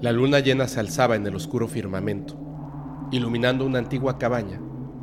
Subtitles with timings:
[0.00, 2.36] La luna llena se alzaba en el oscuro firmamento,
[3.12, 4.60] iluminando una antigua cabaña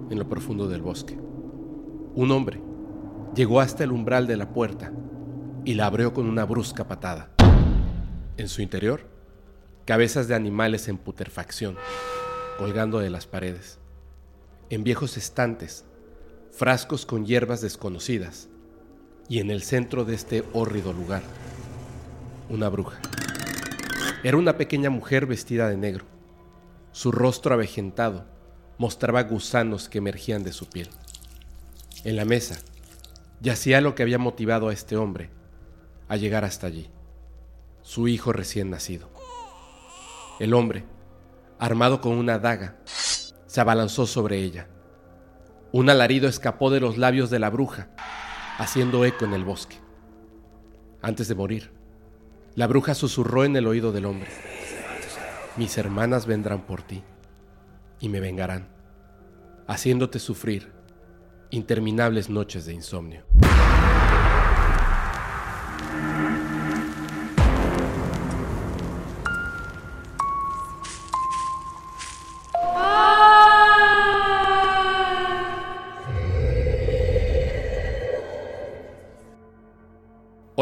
[0.10, 1.18] en lo profundo del bosque.
[2.16, 2.62] Un hombre
[3.34, 4.92] llegó hasta el umbral de la puerta
[5.64, 7.30] y la abrió con una brusca patada.
[8.36, 9.08] En su interior,
[9.86, 11.78] cabezas de animales en putrefacción,
[12.58, 13.80] colgando de las paredes.
[14.72, 15.86] En viejos estantes,
[16.52, 18.50] frascos con hierbas desconocidas.
[19.30, 21.22] Y en el centro de este hórrido lugar,
[22.50, 23.00] una bruja.
[24.24, 26.06] Era una pequeña mujer vestida de negro.
[26.92, 28.26] Su rostro avejentado
[28.78, 30.90] mostraba gusanos que emergían de su piel.
[32.04, 32.58] En la mesa
[33.42, 35.30] yacía lo que había motivado a este hombre
[36.08, 36.90] a llegar hasta allí,
[37.82, 39.10] su hijo recién nacido.
[40.40, 40.86] El hombre,
[41.60, 42.78] armado con una daga,
[43.56, 44.68] se abalanzó sobre ella.
[45.72, 47.88] Un alarido escapó de los labios de la bruja,
[48.58, 49.78] haciendo eco en el bosque.
[51.02, 51.72] Antes de morir,
[52.56, 54.28] la bruja susurró en el oído del hombre,
[55.56, 57.02] mis hermanas vendrán por ti
[58.02, 58.68] y me vengarán,
[59.68, 60.74] haciéndote sufrir
[61.50, 63.24] interminables noches de insomnio.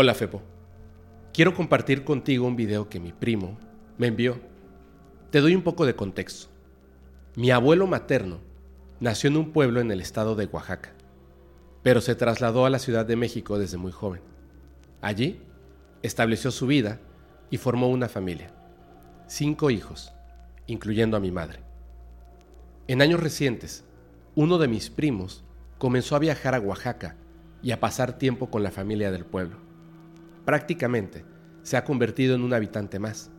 [0.04, 0.42] Hola Fepo.
[1.34, 3.58] Quiero compartir contigo un video que mi primo
[3.98, 4.38] me envió.
[5.32, 6.50] Te doy un poco de contexto.
[7.38, 8.42] Mi abuelo materno
[9.00, 10.92] nació en un pueblo en el estado de Oaxaca,
[11.84, 14.22] pero se trasladó a la Ciudad de México desde muy joven.
[15.00, 15.40] Allí
[16.02, 17.00] estableció su vida
[17.50, 18.54] y formó una familia.
[19.28, 20.12] Cinco hijos,
[20.68, 21.62] incluyendo a mi madre.
[22.90, 23.86] En años recientes,
[24.36, 25.46] uno de mis primos
[25.78, 27.16] comenzó a viajar a Oaxaca
[27.62, 29.72] y a pasar tiempo con la familia del pueblo
[30.46, 31.26] prácticamente
[31.62, 33.32] se ha convertido en un habitante más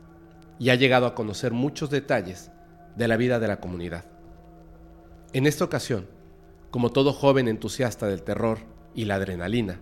[0.58, 2.50] y ha llegado a conocer muchos detalles
[2.96, 4.04] de la vida de la comunidad.
[5.32, 6.06] En esta ocasión,
[6.70, 8.58] como todo joven entusiasta del terror
[8.94, 9.80] y la adrenalina,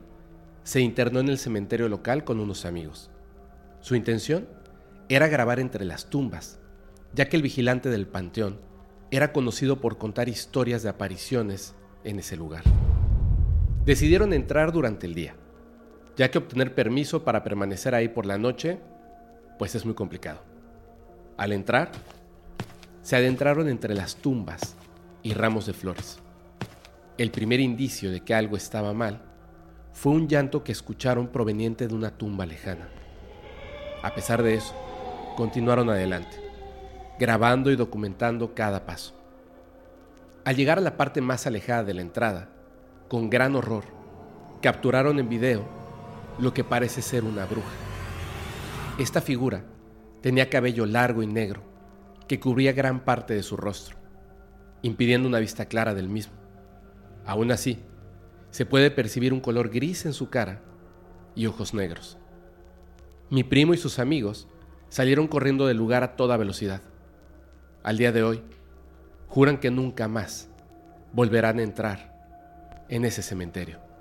[0.65, 3.11] se internó en el cementerio local con unos amigos.
[3.81, 4.49] Su intención
[5.09, 6.59] era grabar entre las tumbas,
[7.13, 8.61] ya que el vigilante del panteón
[9.11, 11.75] era conocido por contar historias de apariciones
[12.05, 12.63] en ese lugar.
[13.85, 15.37] Decidieron entrar durante el día,
[16.17, 18.79] ya que obtener permiso para permanecer ahí por la noche,
[19.59, 20.41] pues es muy complicado.
[21.37, 21.91] Al entrar,
[23.03, 24.77] se adentraron entre las tumbas
[25.23, 26.19] y ramos de flores.
[27.19, 29.23] El primer indicio de que algo estaba mal
[29.93, 32.89] fue un llanto que escucharon proveniente de una tumba lejana.
[34.03, 34.75] A pesar de eso,
[35.37, 36.37] continuaron adelante,
[37.19, 39.15] grabando y documentando cada paso.
[40.45, 42.49] Al llegar a la parte más alejada de la entrada,
[43.09, 43.85] con gran horror,
[44.61, 45.82] capturaron en video
[46.39, 47.71] lo que parece ser una bruja.
[48.99, 49.65] Esta figura
[50.21, 51.63] tenía cabello largo y negro
[52.29, 53.97] que cubría gran parte de su rostro,
[54.83, 56.35] impidiendo una vista clara del mismo.
[57.27, 57.79] Aún así,
[58.51, 60.61] se puede percibir un color gris en su cara
[61.35, 62.19] y ojos negros.
[63.31, 64.49] Mi primo y sus amigos
[64.89, 66.83] salieron corriendo del lugar a toda velocidad.
[67.83, 68.43] Al día de hoy,
[69.29, 70.49] juran que nunca más
[71.13, 73.92] volverán a entrar en ese cementerio.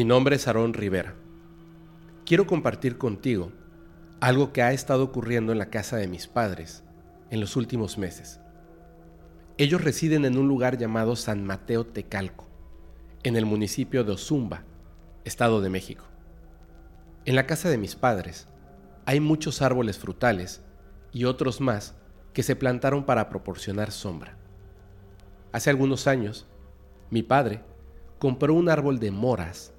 [0.00, 1.14] Mi nombre es Aarón Rivera.
[2.24, 3.52] Quiero compartir contigo
[4.22, 6.82] algo que ha estado ocurriendo en la casa de mis padres
[7.28, 8.40] en los últimos meses.
[9.58, 12.48] Ellos residen en un lugar llamado San Mateo Tecalco,
[13.24, 14.64] en el municipio de Ozumba,
[15.26, 16.06] Estado de México.
[17.26, 18.48] En la casa de mis padres
[19.04, 20.62] hay muchos árboles frutales
[21.12, 21.94] y otros más
[22.32, 24.38] que se plantaron para proporcionar sombra.
[25.52, 26.46] Hace algunos años,
[27.10, 27.60] mi padre
[28.18, 29.74] compró un árbol de moras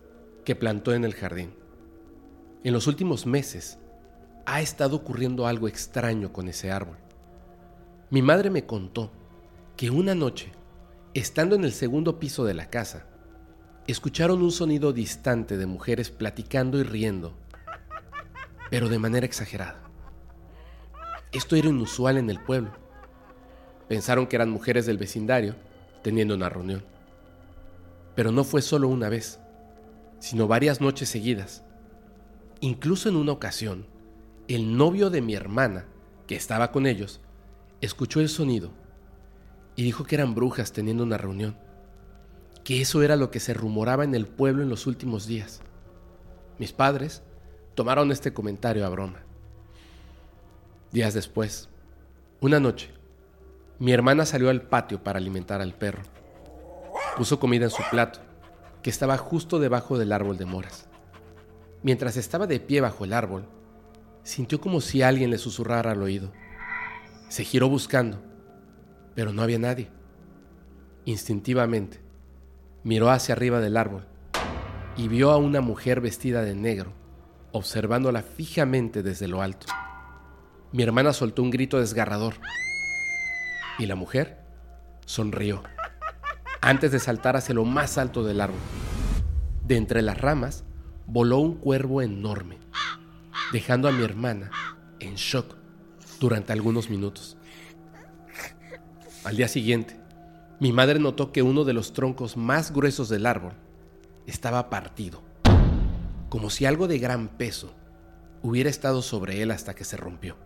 [0.45, 1.53] que plantó en el jardín.
[2.63, 3.77] En los últimos meses
[4.45, 6.97] ha estado ocurriendo algo extraño con ese árbol.
[8.09, 9.11] Mi madre me contó
[9.77, 10.51] que una noche,
[11.13, 13.05] estando en el segundo piso de la casa,
[13.87, 17.33] escucharon un sonido distante de mujeres platicando y riendo,
[18.69, 19.81] pero de manera exagerada.
[21.31, 22.81] Esto era inusual en el pueblo,
[23.91, 25.53] Pensaron que eran mujeres del vecindario
[26.01, 26.81] teniendo una reunión.
[28.15, 29.37] Pero no fue solo una vez,
[30.21, 31.63] sino varias noches seguidas.
[32.61, 33.87] Incluso en una ocasión,
[34.47, 35.87] el novio de mi hermana,
[36.27, 37.21] que estaba con ellos,
[37.81, 38.71] escuchó el sonido
[39.75, 41.57] y dijo que eran brujas teniendo una reunión,
[42.63, 45.61] que eso era lo que se rumoraba en el pueblo en los últimos días.
[46.59, 47.23] Mis padres
[47.73, 49.23] tomaron este comentario a broma.
[50.91, 51.67] Días después,
[52.41, 52.91] una noche,
[53.79, 56.03] mi hermana salió al patio para alimentar al perro.
[57.17, 58.19] Puso comida en su plato,
[58.81, 60.87] que estaba justo debajo del árbol de moras.
[61.83, 63.45] Mientras estaba de pie bajo el árbol,
[64.23, 66.31] sintió como si alguien le susurrara al oído.
[67.29, 68.21] Se giró buscando,
[69.15, 69.89] pero no había nadie.
[71.05, 71.99] Instintivamente,
[72.83, 74.05] miró hacia arriba del árbol
[74.97, 76.93] y vio a una mujer vestida de negro,
[77.51, 79.67] observándola fijamente desde lo alto.
[80.71, 82.35] Mi hermana soltó un grito desgarrador
[83.77, 84.39] y la mujer
[85.05, 85.63] sonrió
[86.61, 88.59] antes de saltar hacia lo más alto del árbol.
[89.65, 90.63] De entre las ramas
[91.07, 92.59] voló un cuervo enorme,
[93.51, 94.51] dejando a mi hermana
[94.99, 95.55] en shock
[96.19, 97.35] durante algunos minutos.
[99.23, 99.99] Al día siguiente,
[100.59, 103.53] mi madre notó que uno de los troncos más gruesos del árbol
[104.27, 105.23] estaba partido,
[106.29, 107.73] como si algo de gran peso
[108.43, 110.37] hubiera estado sobre él hasta que se rompió.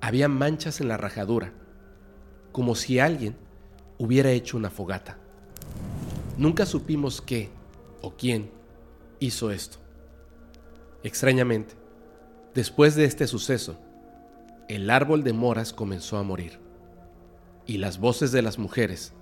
[0.00, 1.52] Había manchas en la rajadura,
[2.52, 3.36] como si alguien
[3.98, 5.18] hubiera hecho una fogata.
[6.36, 7.50] Nunca supimos qué
[8.02, 8.50] o quién
[9.20, 9.78] hizo esto.
[11.02, 11.74] Extrañamente,
[12.54, 13.78] después de este suceso,
[14.68, 16.58] el árbol de moras comenzó a morir
[17.64, 19.12] y las voces de las mujeres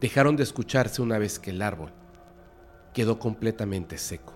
[0.00, 1.92] dejaron de escucharse una vez que el árbol
[2.92, 4.34] quedó completamente seco.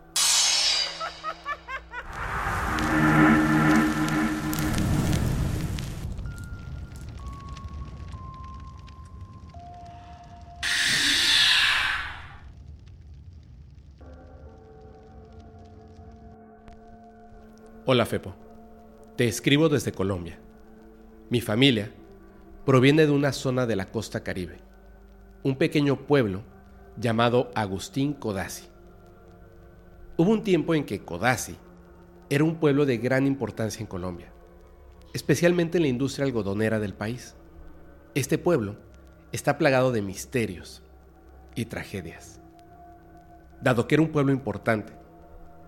[17.90, 18.34] Hola Fepo,
[19.16, 20.38] te escribo desde Colombia.
[21.30, 21.90] Mi familia
[22.66, 24.58] proviene de una zona de la costa caribe,
[25.42, 26.42] un pequeño pueblo
[26.98, 28.66] llamado Agustín Codazzi.
[30.18, 31.56] Hubo un tiempo en que Codazzi
[32.28, 34.34] era un pueblo de gran importancia en Colombia,
[35.14, 37.36] especialmente en la industria algodonera del país.
[38.14, 38.76] Este pueblo
[39.32, 40.82] está plagado de misterios
[41.54, 42.38] y tragedias.
[43.62, 44.92] Dado que era un pueblo importante,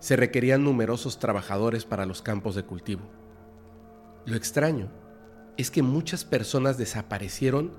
[0.00, 3.02] se requerían numerosos trabajadores para los campos de cultivo.
[4.24, 4.90] Lo extraño
[5.56, 7.72] es que muchas personas desaparecieron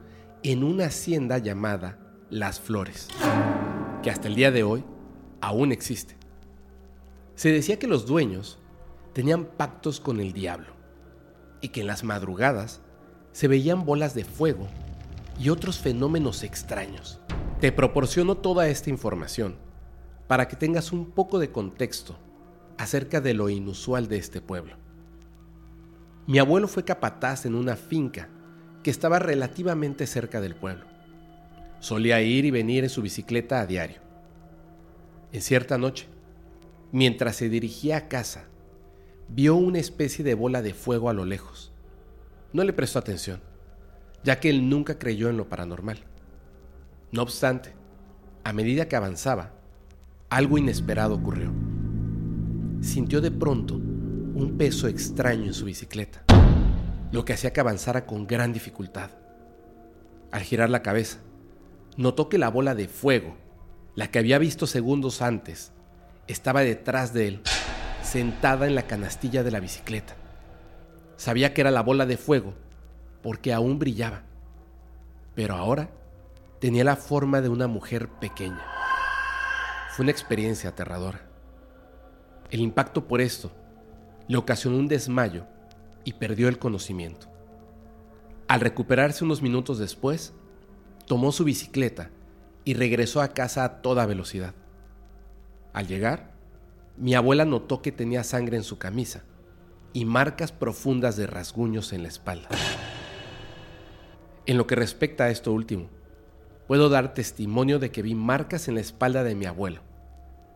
[0.44, 3.07] en una hacienda llamada Las Flores,
[4.03, 4.85] que hasta el día de hoy
[5.41, 6.15] aún existe.
[7.35, 8.59] Se decía que los dueños
[9.13, 10.73] tenían pactos con el diablo
[11.59, 12.81] y que en las madrugadas
[13.31, 14.68] se veían bolas de fuego
[15.39, 17.19] y otros fenómenos extraños.
[17.59, 19.56] Te proporciono toda esta información
[20.31, 22.18] para que tengas un poco de contexto
[22.78, 24.78] acerca de lo inusual de este pueblo.
[26.25, 28.30] Mi abuelo fue capataz en una finca
[28.81, 30.86] que estaba relativamente cerca del pueblo.
[31.81, 34.00] Solía ir y venir en su bicicleta a diario.
[35.33, 36.07] En cierta noche,
[36.94, 38.45] mientras se dirigía a casa,
[39.28, 41.74] vio una especie de bola de fuego a lo lejos.
[42.54, 43.42] No le prestó atención,
[44.24, 46.00] ya que él nunca creyó en lo paranormal.
[47.12, 47.74] No obstante,
[48.45, 49.59] a medida que avanzaba,
[50.31, 51.52] algo inesperado ocurrió.
[52.80, 56.23] Sintió de pronto un peso extraño en su bicicleta,
[57.11, 59.11] lo que hacía que avanzara con gran dificultad.
[60.31, 61.18] Al girar la cabeza,
[61.97, 63.35] notó que la bola de fuego,
[63.94, 65.73] la que había visto segundos antes,
[66.28, 67.42] estaba detrás de él,
[68.02, 70.16] sentada en la canastilla de la bicicleta.
[71.18, 72.54] Sabía que era la bola de fuego
[73.21, 74.23] porque aún brillaba,
[75.35, 75.90] pero ahora
[76.61, 78.70] tenía la forma de una mujer pequeña.
[79.92, 81.19] Fue una experiencia aterradora.
[82.50, 83.52] El impacto por esto
[84.30, 85.45] le ocasionó un desmayo
[86.06, 87.28] y perdió el conocimiento.
[88.48, 90.33] Al recuperarse unos minutos después,
[91.07, 92.10] tomó su bicicleta
[92.64, 94.54] y regresó a casa a toda velocidad.
[95.74, 96.31] Al llegar,
[96.95, 99.24] mi abuela notó que tenía sangre en su camisa
[99.92, 102.48] y marcas profundas de rasguños en la espalda.
[104.45, 105.90] En lo que respecta a esto último,
[106.71, 109.81] puedo dar testimonio de que vi marcas en la espalda de mi abuelo,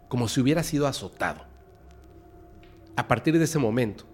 [0.08, 1.42] como si hubiera sido azotado.
[2.96, 4.06] A partir de ese momento,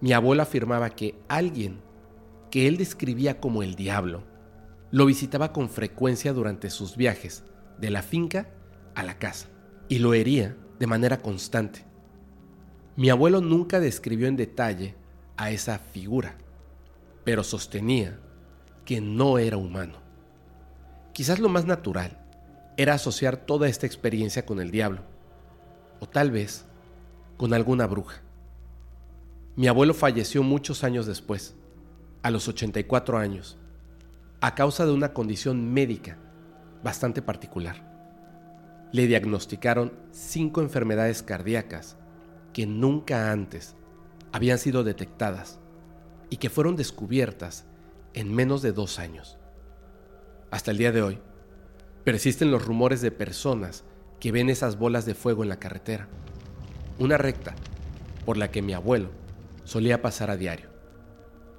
[0.00, 1.78] mi abuelo afirmaba que alguien
[2.50, 4.24] que él describía como el diablo
[4.90, 7.44] lo visitaba con frecuencia durante sus viajes
[7.78, 8.48] de la finca
[8.96, 9.46] a la casa
[9.88, 11.84] y lo hería de manera constante.
[12.96, 14.96] Mi abuelo nunca describió en detalle
[15.36, 16.36] a esa figura,
[17.22, 18.18] pero sostenía
[18.84, 20.07] que no era humano.
[21.18, 22.16] Quizás lo más natural
[22.76, 25.00] era asociar toda esta experiencia con el diablo,
[25.98, 26.64] o tal vez
[27.36, 28.22] con alguna bruja.
[29.56, 31.56] Mi abuelo falleció muchos años después,
[32.22, 33.58] a los 84 años,
[34.40, 36.18] a causa de una condición médica
[36.84, 37.82] bastante particular.
[38.92, 41.96] Le diagnosticaron cinco enfermedades cardíacas
[42.52, 43.74] que nunca antes
[44.30, 45.58] habían sido detectadas
[46.30, 47.64] y que fueron descubiertas
[48.14, 49.37] en menos de dos años.
[50.50, 51.18] Hasta el día de hoy,
[52.04, 53.84] persisten los rumores de personas
[54.18, 56.08] que ven esas bolas de fuego en la carretera,
[56.98, 57.54] una recta
[58.24, 59.10] por la que mi abuelo
[59.64, 60.70] solía pasar a diario,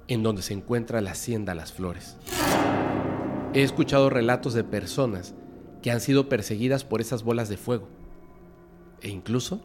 [0.08, 2.16] en donde se encuentra la hacienda Las Flores.
[3.54, 5.34] He escuchado relatos de personas
[5.82, 7.88] que han sido perseguidas por esas bolas de fuego
[9.02, 9.62] e incluso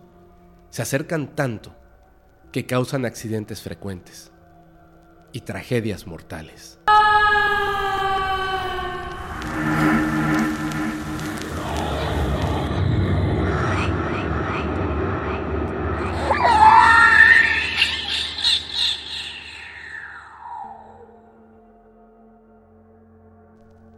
[0.69, 1.75] se acercan tanto
[2.51, 4.31] que causan accidentes frecuentes
[5.33, 6.79] y tragedias mortales.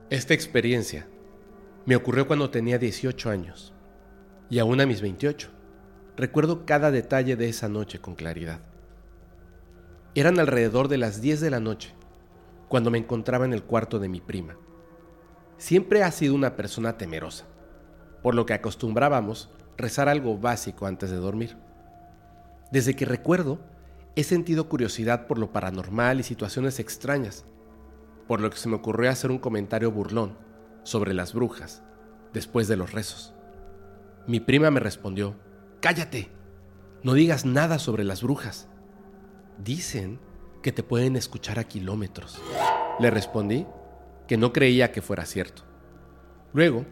[0.09, 1.05] Esta experiencia
[1.85, 3.73] me ocurrió cuando tenía 18 años
[4.49, 5.49] y aún a mis 28
[6.15, 8.61] recuerdo cada detalle de esa noche con claridad.
[10.15, 11.93] Eran alrededor de las 10 de la noche
[12.69, 14.55] cuando me encontraba en el cuarto de mi prima.
[15.57, 17.43] Siempre ha sido una persona temerosa,
[18.23, 21.57] por lo que acostumbrábamos rezar algo básico antes de dormir.
[22.71, 23.59] Desde que recuerdo,
[24.15, 27.45] he sentido curiosidad por lo paranormal y situaciones extrañas,
[28.27, 30.37] por lo que se me ocurrió hacer un comentario burlón
[30.83, 31.83] sobre las brujas
[32.33, 33.33] después de los rezos.
[34.27, 35.35] Mi prima me respondió,
[35.79, 36.29] cállate,
[37.03, 38.67] no digas nada sobre las brujas.
[39.63, 40.19] Dicen
[40.61, 42.41] que te pueden escuchar a kilómetros.
[42.99, 43.65] Le respondí
[44.27, 45.63] que no creía que fuera cierto.
[46.53, 46.85] Luego,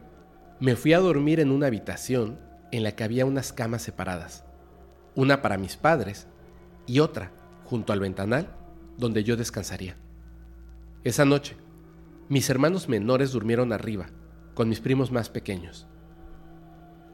[0.59, 2.39] me fui a dormir en una habitación
[2.71, 4.45] en la que había unas camas separadas,
[5.15, 6.27] una para mis padres
[6.87, 7.31] y otra
[7.65, 8.55] junto al ventanal
[8.97, 9.97] donde yo descansaría.
[11.05, 11.55] Esa noche,
[12.29, 14.07] mis hermanos menores durmieron arriba,
[14.55, 15.85] con mis primos más pequeños.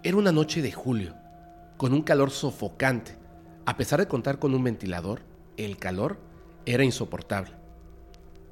[0.02, 1.14] Era una noche de julio,
[1.76, 3.18] con un calor sofocante.
[3.66, 5.24] A pesar de contar con un ventilador,
[5.58, 6.20] el calor
[6.66, 7.52] era insoportable.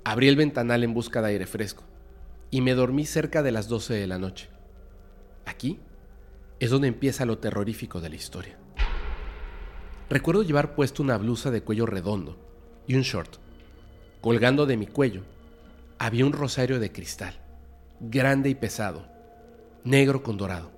[0.03, 1.85] Abrí el ventanal en busca de aire fresco
[2.51, 4.49] y me dormí cerca de las 12 de la noche.
[5.45, 5.79] Aquí
[6.59, 8.57] es donde empieza lo terrorífico de la historia.
[10.09, 12.37] Recuerdo llevar puesto una blusa de cuello redondo
[12.87, 13.37] y un short.
[14.21, 15.23] Colgando de mi cuello
[15.97, 17.39] había un rosario de cristal,
[18.01, 19.07] grande y pesado,
[19.85, 20.71] negro con dorado.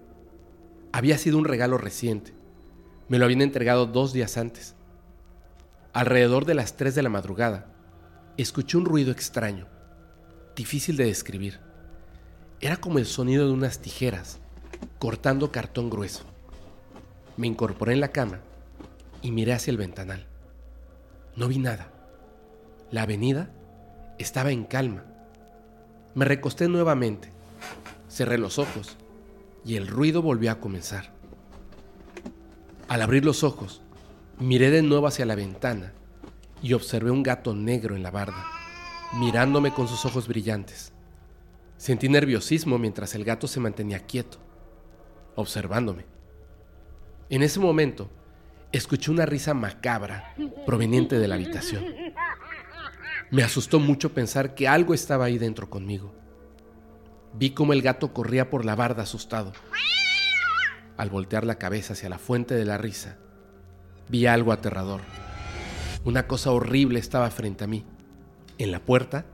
[0.91, 2.33] Había sido un regalo reciente.
[3.07, 4.75] Me lo habían entregado dos días antes.
[5.91, 7.65] Alrededor de las 3 de la madrugada,
[8.37, 9.67] escuché un ruido extraño,
[10.55, 11.59] difícil de describir.
[12.59, 14.39] Era como el sonido de unas tijeras
[14.99, 16.25] cortando cartón grueso.
[17.37, 18.41] Me incorporé en la cama
[19.23, 20.27] y miré hacia el ventanal.
[21.35, 22.00] No vi nada.
[22.91, 23.49] La avenida
[24.19, 25.03] estaba en calma.
[26.13, 27.31] Me recosté nuevamente,
[28.09, 28.97] cerré los ojos
[29.65, 31.11] y el ruido volvió a comenzar.
[32.87, 33.81] Al abrir los ojos,
[34.41, 35.93] Miré de nuevo hacia la ventana
[36.63, 38.43] y observé un gato negro en la barda,
[39.19, 40.93] mirándome con sus ojos brillantes.
[41.77, 44.39] Sentí nerviosismo mientras el gato se mantenía quieto,
[45.35, 46.05] observándome.
[47.29, 48.09] En ese momento,
[48.71, 50.33] escuché una risa macabra
[50.65, 51.85] proveniente de la habitación.
[53.31, 56.13] Me asustó mucho pensar que algo estaba ahí dentro conmigo.
[57.33, 59.53] Vi cómo el gato corría por la barda asustado.
[60.97, 63.17] Al voltear la cabeza hacia la fuente de la risa,
[64.09, 64.99] vi algo aterrador.
[66.03, 67.85] Una cosa horrible estaba frente a mí.
[68.57, 69.25] En la puerta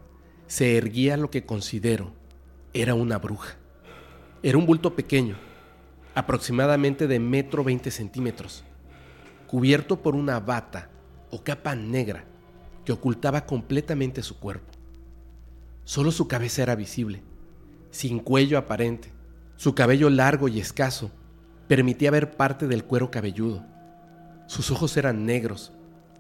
[0.46, 2.13] se erguía lo que considero
[2.74, 3.56] era una bruja.
[4.44, 5.38] Era un bulto pequeño,
[6.13, 8.63] aproximadamente de metro veinte centímetros,
[9.48, 10.92] cubierto por una bata
[11.32, 12.25] o capa negra
[12.88, 14.72] que ocultaba completamente su cuerpo.
[15.84, 17.22] Solo su cabeza era visible,
[17.91, 19.12] sin cuello aparente.
[19.58, 21.12] Su cabello largo y escaso
[21.67, 23.65] permitía ver parte del cuero cabelludo
[24.48, 25.74] sus ojos eran negros,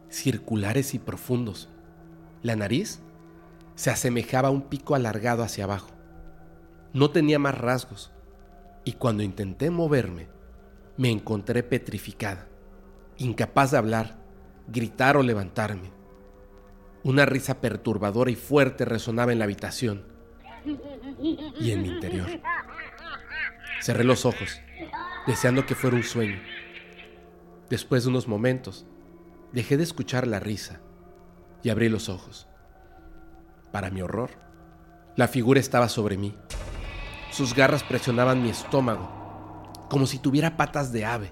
[0.09, 1.69] circulares y profundos.
[2.43, 2.99] La nariz
[3.75, 5.91] se asemejaba a un pico alargado hacia abajo.
[6.91, 8.11] No tenía más rasgos,
[8.83, 10.27] y cuando intenté moverme,
[10.97, 12.49] me encontré petrificada,
[13.17, 14.17] incapaz de hablar,
[14.67, 15.96] gritar o levantarme.
[17.03, 20.05] Una risa perturbadora y fuerte resonaba en la habitación
[21.59, 22.27] y en mi interior.
[23.81, 24.59] Cerré los ojos,
[25.25, 26.39] deseando que fuera un sueño.
[27.69, 28.85] Después de unos momentos,
[29.53, 30.81] dejé de escuchar la risa
[31.63, 32.47] y abrí los ojos.
[33.71, 34.31] Para mi horror,
[35.17, 36.35] La figura estaba sobre mí.
[37.31, 39.09] Sus garras presionaban mi estómago,
[39.89, 41.31] como si tuviera patas de ave.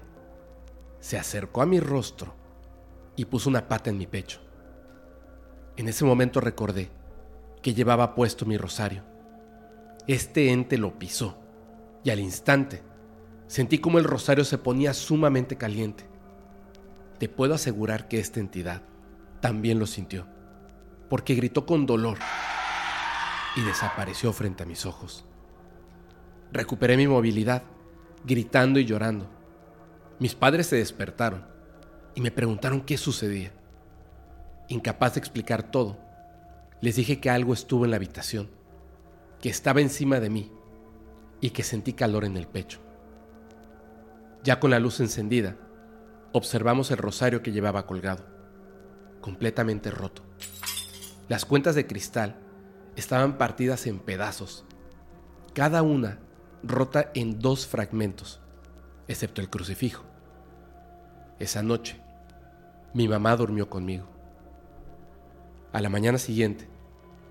[0.98, 2.34] Se acercó a mi rostro
[3.14, 4.40] y puso una pata en mi pecho.
[5.76, 6.90] En ese momento recordé
[7.62, 9.02] que llevaba puesto mi rosario.
[10.06, 11.36] Este ente lo pisó
[12.02, 12.82] y al instante
[13.46, 16.04] sentí como el rosario se ponía sumamente caliente.
[17.18, 18.82] Te puedo asegurar que esta entidad
[19.40, 20.26] también lo sintió,
[21.08, 22.18] porque gritó con dolor
[23.56, 25.24] y desapareció frente a mis ojos.
[26.52, 27.62] Recuperé mi movilidad,
[28.24, 29.28] gritando y llorando.
[30.18, 31.44] Mis padres se despertaron
[32.14, 33.52] y me preguntaron qué sucedía.
[34.68, 35.96] Incapaz de explicar todo,
[36.80, 38.50] les dije que algo estuvo en la habitación,
[39.40, 40.50] que estaba encima de mí
[41.40, 42.80] y que sentí calor en el pecho.
[44.42, 45.56] Ya con la luz encendida,
[46.32, 48.26] observamos el rosario que llevaba colgado,
[49.20, 50.22] completamente roto.
[51.28, 52.36] Las cuentas de cristal
[52.96, 54.64] estaban partidas en pedazos,
[55.54, 56.18] cada una
[56.64, 58.40] rota en dos fragmentos,
[59.06, 60.04] excepto el crucifijo.
[61.38, 62.00] Esa noche,
[62.94, 64.15] mi mamá durmió conmigo.
[65.76, 66.66] A la mañana siguiente,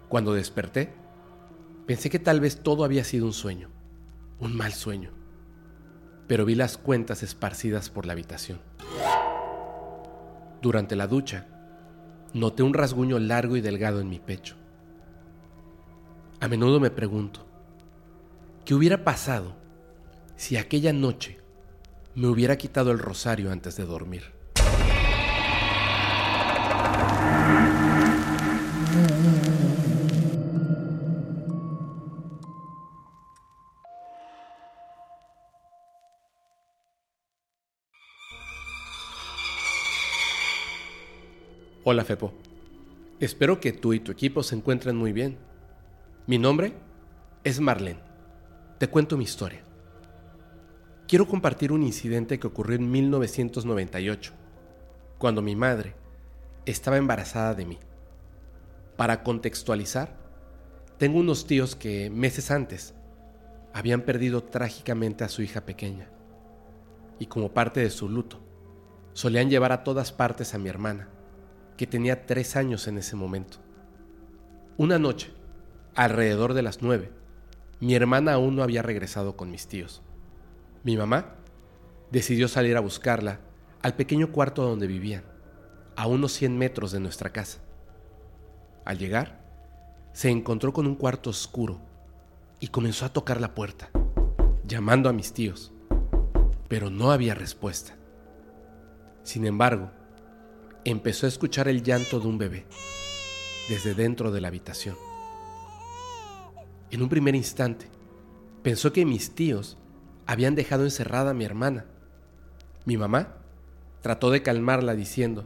[0.08, 0.94] cuando desperté,
[1.88, 3.72] pensé que tal vez todo había sido un sueño,
[4.40, 5.10] un mal sueño,
[6.28, 8.60] pero vi las cuentas esparcidas por la habitación.
[10.62, 11.48] Durante la ducha,
[12.36, 14.56] noté un rasguño largo y delgado en mi pecho.
[16.40, 17.48] A menudo me pregunto,
[18.64, 19.56] ¿qué hubiera pasado
[20.36, 21.40] si aquella noche
[22.14, 24.35] me hubiera quitado el rosario antes de dormir?
[41.88, 42.34] Hola Fepo.
[43.20, 45.38] Espero que tú y tu equipo se encuentren muy bien.
[46.26, 46.74] Mi nombre
[47.44, 48.00] es Marlene.
[48.80, 49.62] Te cuento mi historia.
[51.08, 54.34] Quiero compartir un incidente que ocurrió en 1998,
[55.20, 55.94] cuando mi madre
[56.66, 57.78] estaba embarazada de mí.
[58.98, 60.18] Para contextualizar,
[60.98, 62.96] tengo unos tíos que meses antes
[63.74, 66.10] habían perdido trágicamente a su hija pequeña
[67.20, 68.40] y como parte de su luto,
[69.14, 71.10] solían llevar a todas partes a mi hermana
[71.78, 73.58] que tenía tres años en ese momento.
[74.78, 75.32] Una noche,
[75.96, 77.12] alrededor de las nueve,
[77.80, 80.02] mi hermana aún no había regresado con mis tíos.
[80.84, 81.36] Mi mamá
[82.12, 83.40] decidió salir a buscarla
[83.82, 85.24] al pequeño cuarto donde vivían,
[85.96, 87.60] a unos 100 metros de nuestra casa.
[88.84, 89.44] Al llegar,
[90.14, 91.80] se encontró con un cuarto oscuro
[92.60, 93.90] y comenzó a tocar la puerta,
[94.66, 95.72] llamando a mis tíos,
[96.68, 97.96] pero no había respuesta.
[99.24, 99.92] Sin embargo,
[100.86, 102.66] empezó a escuchar el llanto de un bebé
[103.70, 104.96] desde dentro de la habitación.
[106.92, 107.88] En un primer instante,
[108.62, 109.78] pensó que mis tíos
[110.28, 111.86] habían dejado encerrada a mi hermana.
[112.86, 113.38] Mi mamá
[114.02, 115.46] trató de calmarla diciendo,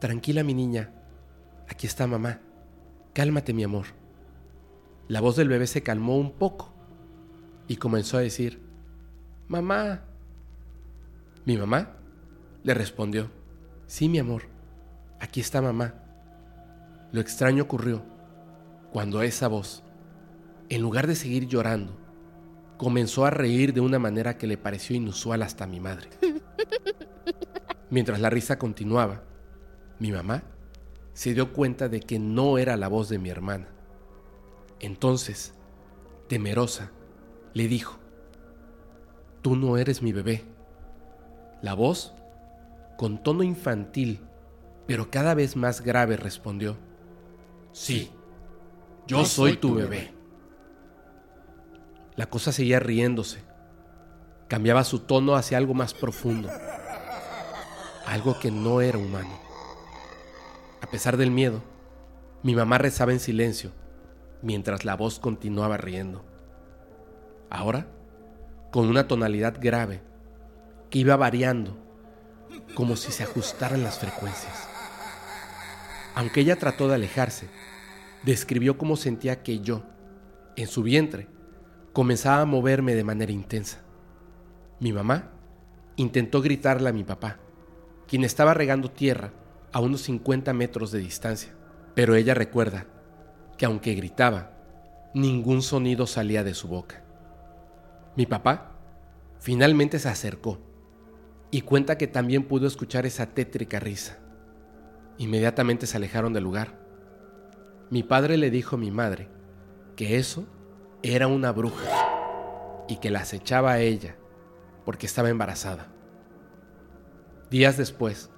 [0.00, 0.92] Tranquila mi niña,
[1.68, 2.40] aquí está mamá,
[3.12, 3.86] cálmate mi amor.
[5.08, 6.72] La voz del bebé se calmó un poco
[7.66, 8.62] y comenzó a decir,
[9.48, 10.04] Mamá.
[11.44, 11.96] Mi mamá
[12.62, 13.30] le respondió,
[13.86, 14.42] Sí, mi amor,
[15.20, 15.94] aquí está mamá.
[17.12, 18.02] Lo extraño ocurrió
[18.92, 19.82] cuando esa voz,
[20.68, 21.96] en lugar de seguir llorando,
[22.76, 26.08] comenzó a reír de una manera que le pareció inusual hasta a mi madre.
[27.90, 29.22] Mientras la risa continuaba,
[29.98, 30.42] mi mamá
[31.12, 33.68] se dio cuenta de que no era la voz de mi hermana.
[34.80, 35.54] Entonces,
[36.28, 36.90] temerosa,
[37.52, 37.98] le dijo,
[39.44, 40.42] Tú no eres mi bebé.
[41.60, 42.14] La voz
[43.04, 44.22] con tono infantil,
[44.86, 46.78] pero cada vez más grave, respondió,
[47.70, 48.10] Sí,
[49.06, 50.14] yo soy tu bebé.
[52.16, 53.44] La cosa seguía riéndose.
[54.48, 56.48] Cambiaba su tono hacia algo más profundo,
[58.06, 59.38] algo que no era humano.
[60.80, 61.62] A pesar del miedo,
[62.42, 63.70] mi mamá rezaba en silencio
[64.40, 66.24] mientras la voz continuaba riendo.
[67.50, 67.86] Ahora,
[68.72, 70.00] con una tonalidad grave
[70.88, 71.83] que iba variando
[72.74, 74.68] como si se ajustaran las frecuencias.
[76.14, 77.48] Aunque ella trató de alejarse,
[78.22, 79.82] describió cómo sentía que yo,
[80.56, 81.28] en su vientre,
[81.92, 83.78] comenzaba a moverme de manera intensa.
[84.80, 85.30] Mi mamá
[85.96, 87.38] intentó gritarle a mi papá,
[88.06, 89.32] quien estaba regando tierra
[89.72, 91.52] a unos 50 metros de distancia,
[91.94, 92.86] pero ella recuerda
[93.56, 94.52] que aunque gritaba,
[95.14, 97.02] ningún sonido salía de su boca.
[98.16, 98.72] Mi papá
[99.38, 100.58] finalmente se acercó
[101.54, 104.18] y cuenta que también pudo escuchar esa tétrica risa.
[105.18, 106.80] Inmediatamente se alejaron del lugar.
[107.90, 109.28] Mi padre le dijo a mi madre
[109.94, 110.48] que eso
[111.04, 111.86] era una bruja
[112.88, 114.16] y que la acechaba a ella
[114.84, 115.92] porque estaba embarazada.
[117.52, 118.30] Días después,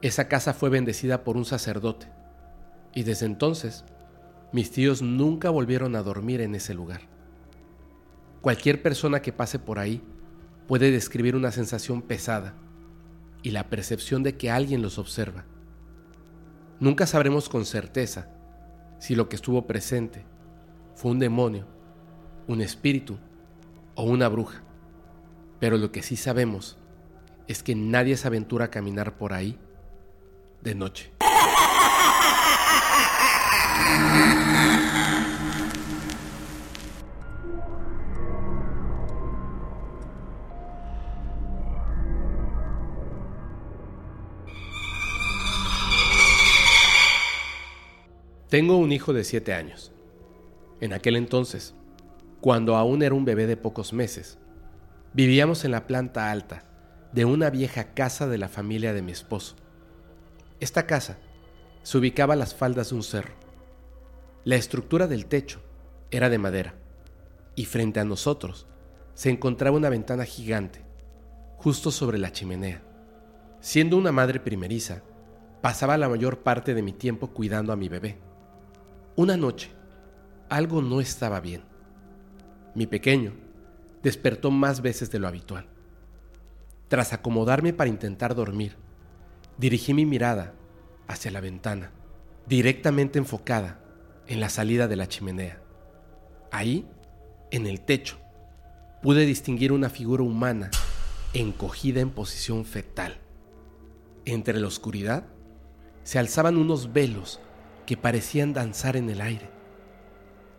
[0.00, 2.10] esa casa fue bendecida por un sacerdote
[2.94, 3.84] y desde entonces
[4.50, 7.02] mis tíos nunca volvieron a dormir en ese lugar.
[8.40, 10.02] Cualquier persona que pase por ahí
[10.66, 12.54] puede describir una sensación pesada
[13.42, 15.44] y la percepción de que alguien los observa.
[16.80, 18.28] Nunca sabremos con certeza
[18.98, 20.24] si lo que estuvo presente
[20.94, 21.66] fue un demonio,
[22.46, 23.18] un espíritu
[23.94, 24.62] o una bruja,
[25.60, 26.78] pero lo que sí sabemos
[27.46, 29.58] es que nadie se aventura a caminar por ahí
[30.62, 31.12] de noche.
[48.48, 49.90] Tengo un hijo de 7 años.
[50.80, 51.74] En aquel entonces,
[52.40, 54.38] cuando aún era un bebé de pocos meses,
[55.12, 56.62] vivíamos en la planta alta
[57.12, 59.56] de una vieja casa de la familia de mi esposo.
[60.60, 61.18] Esta casa
[61.82, 63.34] se ubicaba a las faldas de un cerro.
[64.44, 65.60] La estructura del techo
[66.12, 66.74] era de madera
[67.56, 68.68] y frente a nosotros
[69.14, 70.84] se encontraba una ventana gigante,
[71.56, 72.80] justo sobre la chimenea.
[73.60, 75.02] Siendo una madre primeriza,
[75.62, 78.18] pasaba la mayor parte de mi tiempo cuidando a mi bebé.
[79.18, 79.70] Una noche,
[80.50, 81.62] algo no estaba bien.
[82.74, 83.32] Mi pequeño
[84.02, 85.64] despertó más veces de lo habitual.
[86.88, 88.76] Tras acomodarme para intentar dormir,
[89.56, 90.52] dirigí mi mirada
[91.08, 91.92] hacia la ventana,
[92.46, 93.80] directamente enfocada
[94.26, 95.62] en la salida de la chimenea.
[96.52, 96.86] Ahí,
[97.50, 98.18] en el techo,
[99.00, 100.70] pude distinguir una figura humana
[101.32, 103.16] encogida en posición fetal.
[104.26, 105.24] Entre la oscuridad
[106.02, 107.40] se alzaban unos velos
[107.86, 109.48] que parecían danzar en el aire.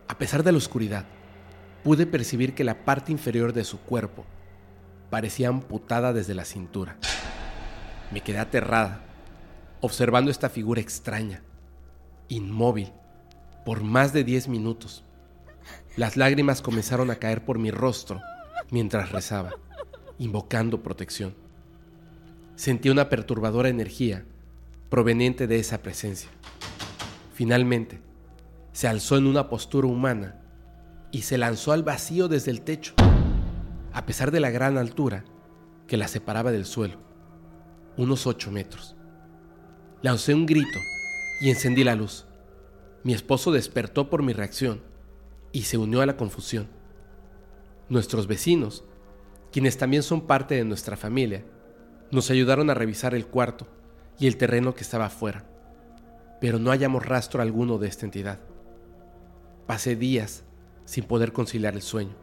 [0.08, 1.04] A pesar de la oscuridad,
[1.84, 4.24] pude percibir que la parte inferior de su cuerpo
[5.10, 6.96] parecía amputada desde la cintura.
[8.10, 9.02] Me quedé aterrada,
[9.80, 11.42] observando esta figura extraña,
[12.28, 12.92] inmóvil,
[13.64, 15.04] por más de diez minutos.
[15.96, 18.20] Las lágrimas comenzaron a caer por mi rostro
[18.70, 19.52] mientras rezaba,
[20.18, 21.34] invocando protección.
[22.56, 24.24] Sentí una perturbadora energía
[24.88, 26.30] proveniente de esa presencia.
[27.38, 28.00] Finalmente,
[28.72, 30.42] se alzó en una postura humana
[31.12, 32.94] y se lanzó al vacío desde el techo,
[33.92, 35.24] a pesar de la gran altura
[35.86, 36.98] que la separaba del suelo,
[37.96, 38.96] unos ocho metros.
[40.02, 40.80] Lancé un grito
[41.40, 42.26] y encendí la luz.
[43.04, 44.82] Mi esposo despertó por mi reacción
[45.52, 46.66] y se unió a la confusión.
[47.88, 48.82] Nuestros vecinos,
[49.52, 51.44] quienes también son parte de nuestra familia,
[52.10, 53.68] nos ayudaron a revisar el cuarto
[54.18, 55.44] y el terreno que estaba afuera
[56.40, 58.38] pero no hallamos rastro alguno de esta entidad.
[59.66, 60.44] Pasé días
[60.84, 62.14] sin poder conciliar el sueño.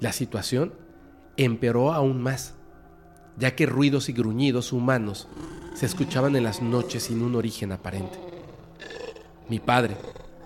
[0.00, 0.74] La situación
[1.36, 2.54] empeoró aún más,
[3.38, 5.28] ya que ruidos y gruñidos humanos
[5.74, 8.18] se escuchaban en las noches sin un origen aparente.
[9.48, 9.96] Mi padre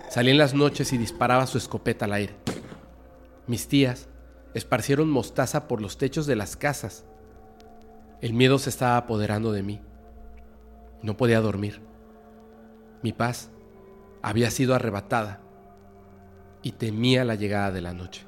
[0.09, 2.35] salía en las noches y disparaba su escopeta al aire.
[3.47, 4.07] Mis tías
[4.53, 7.05] esparcieron mostaza por los techos de las casas.
[8.21, 9.81] El miedo se estaba apoderando de mí.
[11.01, 11.81] No podía dormir.
[13.03, 13.49] Mi paz
[14.21, 15.41] había sido arrebatada
[16.61, 18.25] y temía la llegada de la noche.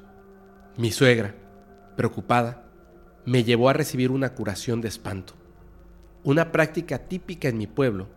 [0.76, 1.34] Mi suegra,
[1.96, 2.64] preocupada,
[3.24, 5.34] me llevó a recibir una curación de espanto,
[6.24, 8.08] una práctica típica en mi pueblo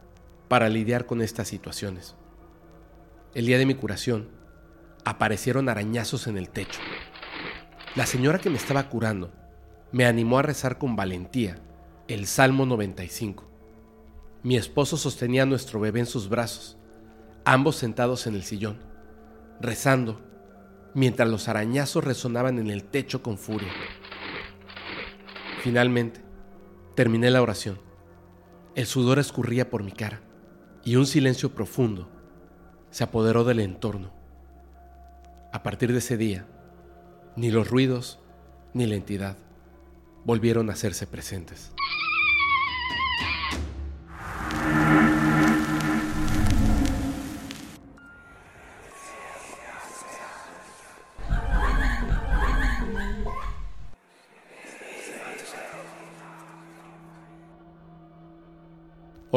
[0.48, 2.16] para lidiar con estas situaciones.
[3.36, 4.30] El día de mi curación,
[5.06, 6.80] aparecieron arañazos en el techo.
[7.96, 9.32] La señora que me estaba curando
[9.92, 11.60] me animó a rezar con valentía
[12.08, 13.57] el Salmo 95
[14.48, 16.78] mi esposo sostenía a nuestro bebé en sus brazos,
[17.44, 18.80] ambos sentados en el sillón,
[19.60, 20.22] rezando,
[20.94, 23.68] mientras los arañazos resonaban en el techo con furia.
[25.64, 26.22] Finalmente,
[26.96, 27.78] terminé la oración.
[28.74, 30.22] El sudor escurría por mi cara
[30.86, 32.10] y un silencio profundo
[32.90, 34.14] se apoderó del entorno.
[35.52, 36.48] A partir de ese día,
[37.36, 38.22] ni los ruidos
[38.74, 39.36] ni la entidad
[40.24, 41.74] volvieron a hacerse presentes.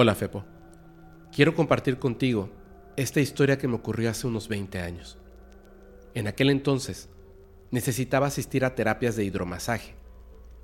[0.02, 0.44] Hola Fepo,
[1.30, 2.48] quiero compartir contigo
[2.96, 5.18] esta historia que me ocurrió hace unos 20 años.
[6.14, 7.10] En aquel entonces
[7.70, 9.94] necesitaba asistir a terapias de hidromasaje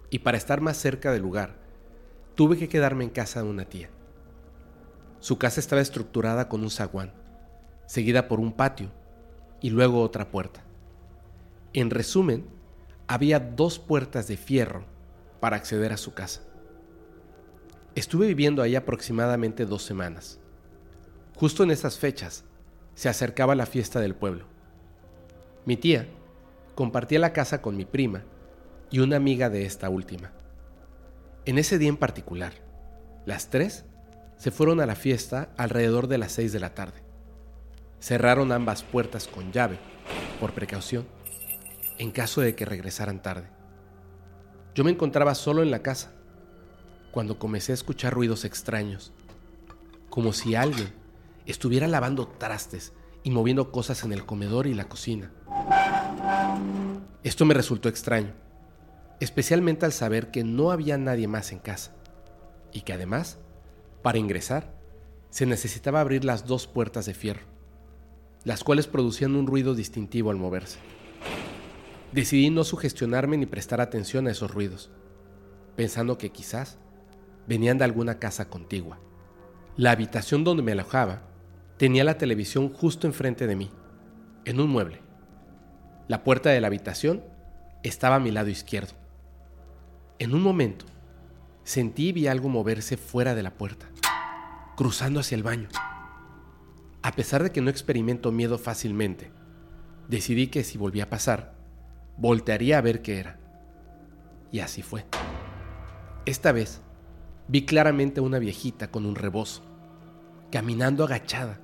[0.09, 1.59] y para estar más cerca del lugar
[2.35, 3.91] tuve que quedarme en casa de una tía.
[5.21, 7.13] Su casa estaba estructurada con un zaguán,
[7.85, 8.91] seguida por un patio
[9.61, 10.65] y luego otra puerta.
[11.75, 12.47] En resumen,
[13.07, 14.87] había dos puertas de fierro
[15.41, 16.41] para acceder a su casa.
[17.97, 20.39] Estuve viviendo ahí aproximadamente dos semanas.
[21.35, 22.45] Justo en esas fechas
[22.95, 24.45] se acercaba la fiesta del pueblo.
[25.65, 26.07] Mi tía
[26.75, 28.23] compartía la casa con mi prima
[28.91, 30.33] y una amiga de esta última.
[31.47, 32.53] En ese día en particular,
[33.25, 33.87] las tres
[34.37, 37.03] se fueron a la fiesta alrededor de las seis de la tarde.
[37.99, 39.79] Cerraron ambas puertas con llave,
[40.39, 41.07] por precaución,
[41.97, 43.49] en caso de que regresaran tarde.
[44.75, 46.13] Yo me encontraba solo en la casa,
[47.17, 49.11] cuando comencé a escuchar ruidos extraños,
[50.11, 50.93] como si alguien
[51.47, 55.33] estuviera lavando trastes y moviendo cosas en el comedor y la cocina.
[57.23, 58.35] Esto me resultó extraño,
[59.19, 61.97] especialmente al saber que no había nadie más en casa
[62.71, 63.39] y que además,
[64.03, 64.75] para ingresar,
[65.31, 67.47] se necesitaba abrir las dos puertas de fierro,
[68.45, 70.81] las cuales producían un ruido distintivo al moverse.
[72.13, 74.91] Decidí no sugestionarme ni prestar atención a esos ruidos,
[75.77, 76.79] pensando que quizás
[77.47, 78.99] venían de alguna casa contigua.
[79.77, 81.23] La habitación donde me alojaba
[81.77, 83.71] tenía la televisión justo enfrente de mí,
[84.45, 85.01] en un mueble.
[86.09, 87.23] La puerta de la habitación
[87.83, 88.95] estaba a mi lado izquierdo.
[90.19, 90.87] En un momento,
[91.65, 93.87] sentí y vi algo moverse fuera de la puerta,
[94.77, 95.69] cruzando hacia el baño.
[97.03, 99.31] A pesar de que no experimento miedo fácilmente,
[100.09, 101.55] decidí que si volvía a pasar,
[102.17, 103.39] voltearía a ver qué era.
[104.51, 105.05] Y así fue.
[106.25, 106.81] Esta vez,
[107.49, 109.63] vi claramente a una viejita con un rebozo,
[110.51, 111.61] caminando agachada,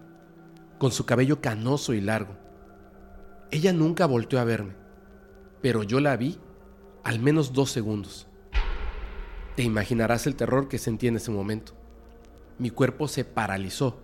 [0.79, 2.37] con su cabello canoso y largo.
[3.51, 4.75] Ella nunca volteó a verme,
[5.61, 6.39] pero yo la vi
[7.05, 8.27] al menos dos segundos.
[9.57, 11.75] Te imaginarás el terror que sentí en ese momento.
[12.59, 14.01] Mi cuerpo se paralizó,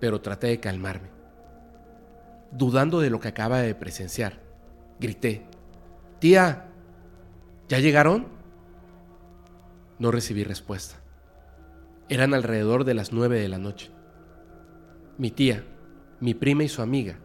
[0.00, 1.10] pero traté de calmarme.
[2.50, 4.40] Dudando de lo que acaba de presenciar,
[5.00, 5.46] grité,
[6.18, 6.66] Tía,
[7.68, 8.37] ¿ya llegaron?
[9.98, 10.96] No recibí respuesta.
[12.08, 13.90] Eran alrededor de las nueve de la noche.
[15.18, 15.64] Mi tía,
[16.20, 17.18] mi prima y su amiga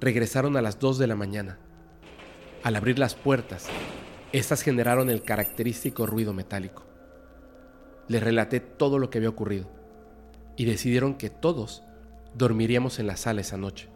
[0.00, 1.58] regresaron a las dos de la mañana.
[2.62, 3.68] Al abrir las puertas,
[4.32, 6.84] estas generaron el característico ruido metálico.
[8.06, 9.68] Les relaté todo lo que había ocurrido
[10.56, 11.82] y decidieron que todos
[12.34, 13.88] dormiríamos en la sala esa noche.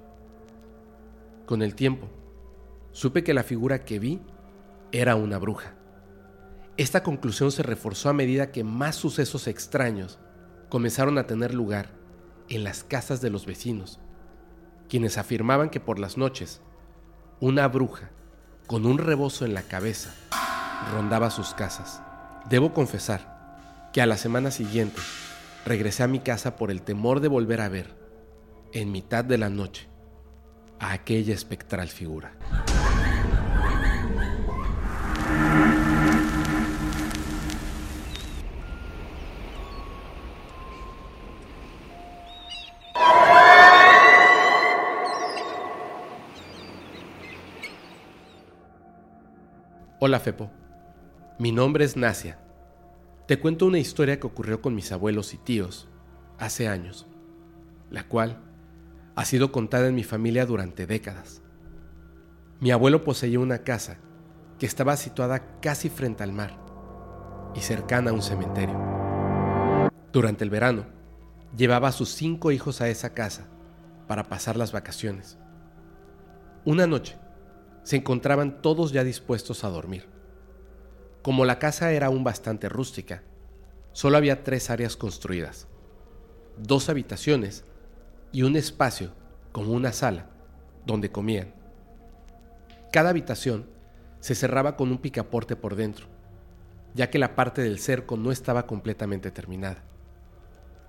[1.47, 2.09] Con el tiempo,
[2.91, 4.21] supe que la figura que vi
[4.91, 5.78] era una bruja.
[6.79, 10.21] Esta conclusión se reforzó a medida que más sucesos extraños
[10.69, 11.91] comenzaron a tener lugar
[12.49, 13.99] en las casas de los vecinos,
[14.89, 16.61] quienes afirmaban que por las noches
[17.41, 18.11] una bruja
[18.69, 20.15] con un rebozo en la cabeza,
[20.93, 22.01] rondaba sus casas.
[22.49, 25.01] Debo confesar que a la semana siguiente
[25.67, 27.97] regresé a mi casa por el temor de volver a ver,
[28.73, 29.89] en mitad de la noche,
[30.79, 32.39] a aquella espectral figura.
[50.09, 50.51] Hola Fepo,
[51.39, 52.39] mi nombre es Nasia.
[53.27, 55.87] Te cuento una historia que ocurrió con mis abuelos y tíos
[56.39, 57.07] hace años,
[57.91, 58.39] la cual
[59.17, 61.43] ha sido contada en mi familia durante décadas.
[62.59, 63.99] Mi abuelo poseía una casa
[64.59, 66.59] que estaba situada casi frente al mar
[67.55, 68.81] y cercana a un cementerio.
[70.11, 70.87] Durante el verano,
[71.55, 73.47] llevaba a sus cinco hijos a esa casa
[74.07, 75.37] para pasar las vacaciones.
[76.65, 77.19] Una noche,
[77.89, 80.05] se encontraban todos ya dispuestos a dormir.
[81.23, 83.23] Como la casa era aún bastante rústica,
[83.93, 85.69] solo había tres áreas construidas,
[86.59, 87.65] dos habitaciones
[88.31, 89.13] y un espacio
[89.53, 90.27] como una sala
[90.85, 91.55] donde comían.
[92.93, 93.65] Cada habitación
[94.21, 96.09] se cerraba con un picaporte por dentro,
[96.93, 99.83] ya que la parte del cerco no estaba completamente terminada.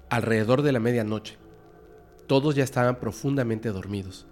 [0.09, 1.37] Alrededor de la medianoche,
[2.27, 4.27] todos ya estaban profundamente dormidos.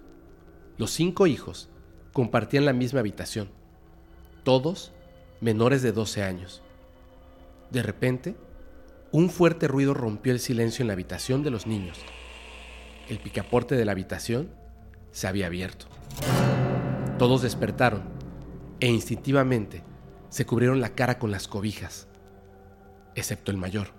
[0.78, 1.70] Los cinco hijos
[2.18, 3.48] compartían la misma habitación,
[4.44, 4.92] todos
[5.40, 6.64] menores de 12 años.
[7.70, 8.36] De repente,
[9.12, 12.00] un fuerte ruido rompió el silencio en la habitación de los niños.
[13.08, 14.50] El picaporte de la habitación
[15.12, 15.86] se había abierto.
[17.20, 18.02] Todos despertaron
[18.80, 19.84] e instintivamente
[20.30, 22.08] se cubrieron la cara con las cobijas,
[23.14, 23.90] excepto el mayor,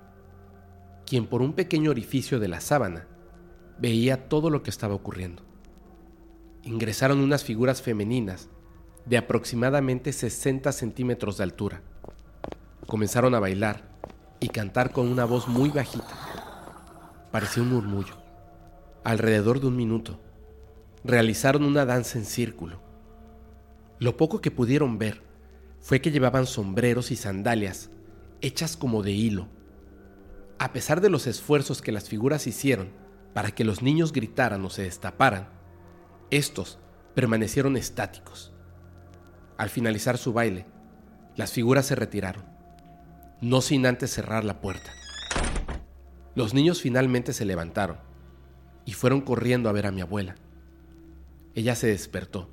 [1.06, 3.06] quien por un pequeño orificio de la sábana
[3.78, 5.47] veía todo lo que estaba ocurriendo
[6.62, 8.48] ingresaron unas figuras femeninas
[9.06, 11.82] de aproximadamente 60 centímetros de altura.
[12.86, 13.88] Comenzaron a bailar
[14.40, 16.16] y cantar con una voz muy bajita.
[17.30, 18.14] Parecía un murmullo.
[19.04, 20.20] Alrededor de un minuto,
[21.04, 22.80] realizaron una danza en círculo.
[23.98, 25.22] Lo poco que pudieron ver
[25.80, 27.90] fue que llevaban sombreros y sandalias
[28.40, 29.48] hechas como de hilo.
[30.58, 32.90] A pesar de los esfuerzos que las figuras hicieron
[33.32, 35.48] para que los niños gritaran o se destaparan,
[36.30, 36.78] estos
[37.14, 38.52] permanecieron estáticos.
[39.56, 40.66] Al finalizar su baile,
[41.36, 42.44] las figuras se retiraron,
[43.40, 44.92] no sin antes cerrar la puerta.
[46.34, 47.98] Los niños finalmente se levantaron
[48.84, 50.34] y fueron corriendo a ver a mi abuela.
[51.54, 52.50] Ella se despertó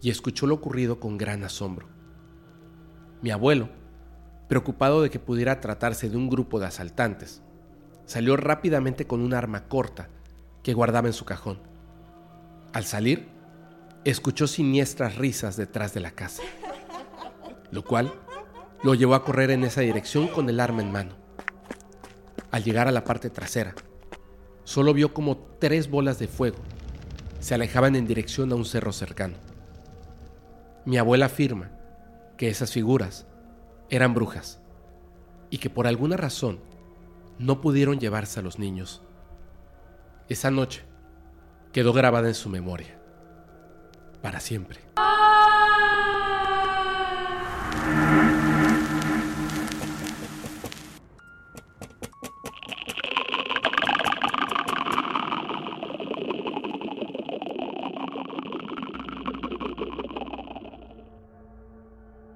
[0.00, 1.88] y escuchó lo ocurrido con gran asombro.
[3.20, 3.68] Mi abuelo,
[4.48, 7.42] preocupado de que pudiera tratarse de un grupo de asaltantes,
[8.06, 10.08] salió rápidamente con un arma corta
[10.62, 11.71] que guardaba en su cajón.
[12.72, 13.28] Al salir,
[14.04, 16.42] escuchó siniestras risas detrás de la casa,
[17.70, 18.12] lo cual
[18.82, 21.14] lo llevó a correr en esa dirección con el arma en mano.
[22.50, 23.74] Al llegar a la parte trasera,
[24.64, 26.58] solo vio como tres bolas de fuego
[27.42, 29.34] se alejaban en dirección a un cerro cercano.
[30.84, 31.72] Mi abuela afirma
[32.36, 33.26] que esas figuras
[33.90, 34.60] eran brujas
[35.50, 36.60] y que por alguna razón
[37.40, 39.02] no pudieron llevarse a los niños.
[40.28, 40.84] Esa noche
[41.72, 42.98] quedó grabada en su memoria,
[44.20, 44.80] para siempre.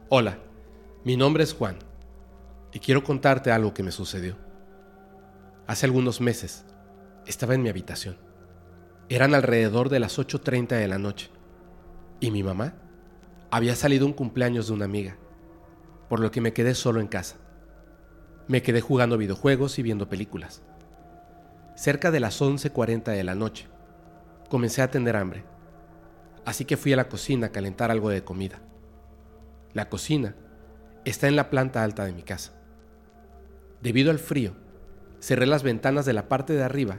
[0.09, 0.39] Hola,
[1.05, 1.77] mi nombre es Juan
[2.73, 4.39] y quiero contarte algo que me sucedió.
[5.67, 6.65] Hace algunos meses
[7.27, 8.26] estaba en mi habitación.
[9.09, 11.31] Eran alrededor de las 8.30 de la noche
[12.19, 12.75] y mi mamá
[13.53, 15.17] había salido un cumpleaños de una amiga,
[16.09, 17.37] por lo que me quedé solo en casa.
[18.49, 20.65] Me quedé jugando videojuegos y viendo películas.
[21.77, 23.69] Cerca de las 11.40 de la noche,
[24.51, 25.45] comencé a tener hambre,
[26.45, 28.59] así que fui a la cocina a calentar algo de comida.
[29.73, 30.35] La cocina
[31.05, 32.55] está en la planta alta de mi casa.
[33.83, 34.55] Debido al frío,
[35.21, 36.99] cerré las ventanas de la parte de arriba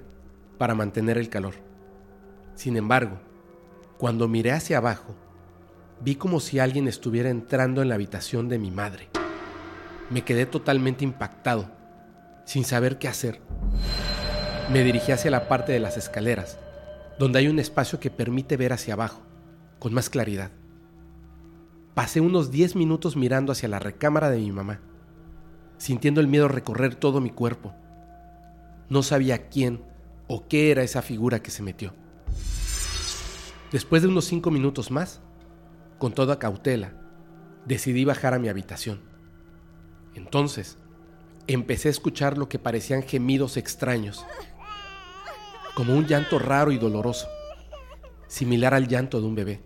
[0.58, 1.56] para mantener el calor.
[2.58, 3.20] Sin embargo,
[4.00, 5.14] cuando miré hacia abajo,
[6.02, 9.10] vi como si alguien estuviera entrando en la habitación de mi madre.
[10.10, 11.70] Me quedé totalmente impactado,
[12.46, 13.42] sin saber qué hacer.
[14.72, 16.58] Me dirigí hacia la parte de las escaleras,
[17.20, 19.22] donde hay un espacio que permite ver hacia abajo,
[19.78, 20.50] con más claridad.
[21.94, 24.82] Pasé unos 10 minutos mirando hacia la recámara de mi mamá,
[25.78, 27.76] sintiendo el miedo recorrer todo mi cuerpo.
[28.90, 29.84] No sabía quién
[30.28, 31.94] o qué era esa figura que se metió.
[33.72, 35.22] Después de unos 5 minutos más,
[35.98, 36.94] con toda cautela,
[37.66, 39.02] decidí bajar a mi habitación.
[40.16, 40.78] Entonces,
[41.48, 44.26] empecé a escuchar lo que parecían gemidos extraños,
[45.76, 47.28] como un llanto raro y doloroso,
[48.28, 49.62] similar al llanto de un bebé.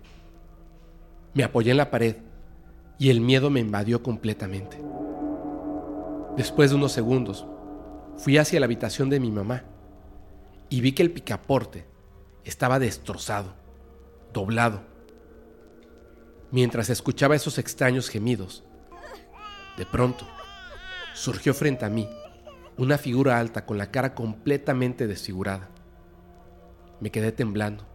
[1.35, 2.17] Me apoyé en la pared
[2.97, 4.83] y el miedo me invadió completamente.
[6.35, 7.45] Después de unos segundos,
[8.17, 9.63] fui hacia la habitación de mi mamá
[10.69, 11.85] y vi que el picaporte
[12.43, 13.60] estaba destrozado,
[14.33, 14.81] doblado.
[16.51, 18.63] Mientras escuchaba esos extraños gemidos,
[19.77, 20.27] de pronto
[21.13, 22.09] surgió frente a mí
[22.77, 25.69] una figura alta con la cara completamente desfigurada.
[26.99, 27.91] Me quedé temblando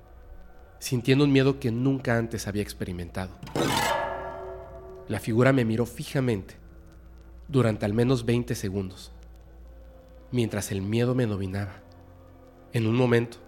[0.78, 3.30] sintiendo un miedo que nunca antes había experimentado.
[5.08, 6.56] La figura me miró fijamente
[7.48, 9.12] durante al menos 20 segundos,
[10.32, 11.82] mientras el miedo me dominaba.
[12.72, 13.38] En un momento,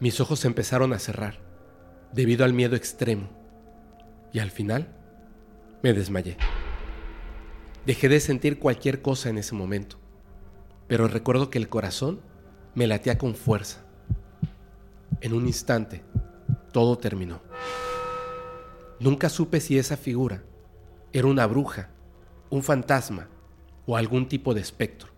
[0.00, 1.38] mis ojos empezaron a cerrar
[2.12, 3.28] debido al miedo extremo
[4.32, 4.88] y al final
[5.82, 6.36] me desmayé.
[7.86, 9.96] Dejé de sentir cualquier cosa en ese momento,
[10.86, 12.20] pero recuerdo que el corazón
[12.74, 13.84] me latía con fuerza.
[15.20, 16.02] En un instante,
[16.72, 17.42] todo terminó.
[19.00, 20.44] Nunca supe si esa figura
[21.12, 21.90] era una bruja,
[22.50, 23.28] un fantasma
[23.86, 25.10] o algún tipo de espectro.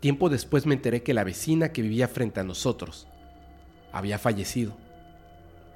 [0.00, 3.06] Tiempo después me enteré que la vecina que vivía frente a nosotros
[3.92, 4.76] había fallecido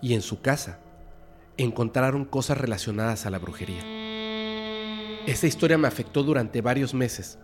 [0.00, 0.80] y en su casa
[1.56, 3.82] encontraron cosas relacionadas a la brujería.
[5.26, 7.38] Esa historia me afectó durante varios meses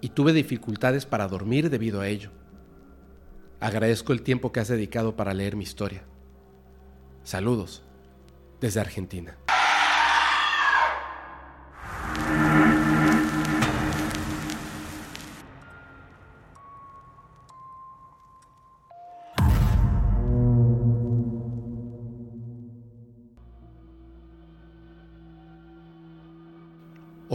[0.00, 2.30] y tuve dificultades para dormir debido a ello.
[3.60, 6.02] Agradezco el tiempo que has dedicado para leer mi historia.
[7.22, 7.82] Saludos
[8.60, 9.38] desde Argentina.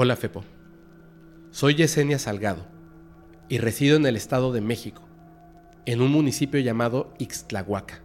[0.04, 0.44] Hola Fepo,
[1.52, 2.66] soy Yesenia Salgado
[3.48, 5.02] y resido en el Estado de México,
[5.86, 8.04] en un municipio llamado Ixtlahuaca.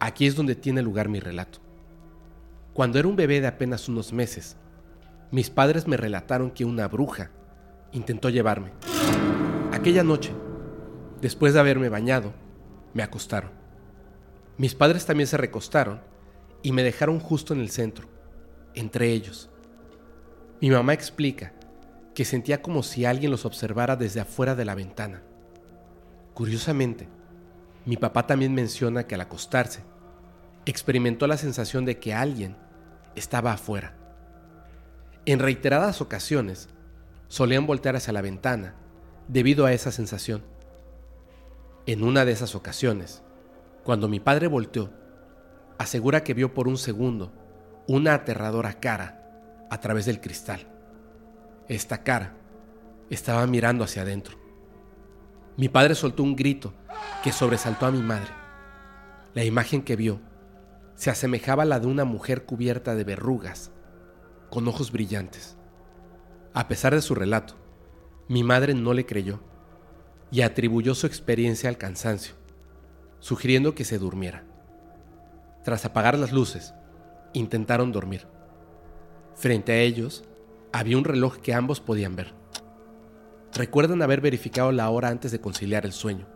[0.00, 1.58] Aquí es donde tiene lugar mi relato.
[2.72, 4.56] Cuando era un bebé de apenas unos meses,
[5.30, 7.30] mis padres me relataron que una bruja
[7.92, 8.72] intentó llevarme.
[9.70, 10.32] Aquella noche,
[11.20, 12.32] después de haberme bañado,
[12.94, 13.50] me acostaron.
[14.56, 16.00] Mis padres también se recostaron
[16.62, 18.08] y me dejaron justo en el centro,
[18.74, 19.51] entre ellos.
[20.62, 21.50] Mi mamá explica
[22.14, 25.20] que sentía como si alguien los observara desde afuera de la ventana.
[26.34, 27.08] Curiosamente,
[27.84, 29.80] mi papá también menciona que al acostarse,
[30.64, 32.54] experimentó la sensación de que alguien
[33.16, 33.96] estaba afuera.
[35.26, 36.68] En reiteradas ocasiones,
[37.26, 38.76] solían voltear hacia la ventana
[39.26, 40.44] debido a esa sensación.
[41.86, 43.24] En una de esas ocasiones,
[43.82, 44.92] cuando mi padre volteó,
[45.78, 47.32] asegura que vio por un segundo
[47.88, 49.21] una aterradora cara
[49.72, 50.66] a través del cristal.
[51.66, 52.34] Esta cara
[53.08, 54.36] estaba mirando hacia adentro.
[55.56, 56.74] Mi padre soltó un grito
[57.24, 58.28] que sobresaltó a mi madre.
[59.32, 60.20] La imagen que vio
[60.94, 63.70] se asemejaba a la de una mujer cubierta de verrugas,
[64.50, 65.56] con ojos brillantes.
[66.52, 67.54] A pesar de su relato,
[68.28, 69.40] mi madre no le creyó
[70.30, 72.34] y atribuyó su experiencia al cansancio,
[73.20, 74.44] sugiriendo que se durmiera.
[75.64, 76.74] Tras apagar las luces,
[77.32, 78.26] intentaron dormir.
[79.34, 80.24] Frente a ellos
[80.72, 82.32] había un reloj que ambos podían ver.
[83.54, 86.26] Recuerdan haber verificado la hora antes de conciliar el sueño,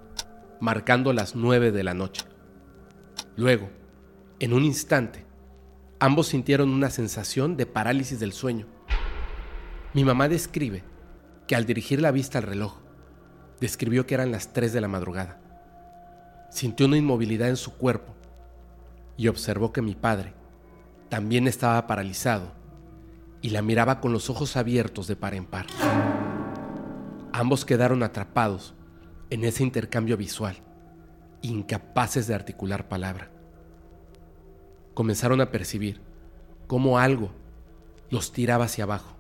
[0.61, 2.25] marcando las nueve de la noche.
[3.37, 3.71] Luego,
[4.39, 5.25] en un instante,
[5.99, 8.67] ambos sintieron una sensación de parálisis del sueño.
[9.95, 10.83] Mi mamá describe
[11.47, 12.75] que al dirigir la vista al reloj,
[13.61, 15.41] describió que eran las 3 de la madrugada.
[16.51, 18.15] Sintió una inmovilidad en su cuerpo
[19.17, 20.35] y observó que mi padre
[21.09, 22.53] también estaba paralizado
[23.47, 25.67] y la miraba con los ojos abiertos de par en par.
[27.33, 28.75] Ambos quedaron atrapados
[29.31, 30.57] en ese intercambio visual,
[31.43, 33.31] incapaces de articular palabra
[34.97, 36.01] comenzaron a percibir
[36.67, 37.31] cómo algo
[38.09, 39.15] los tiraba hacia abajo.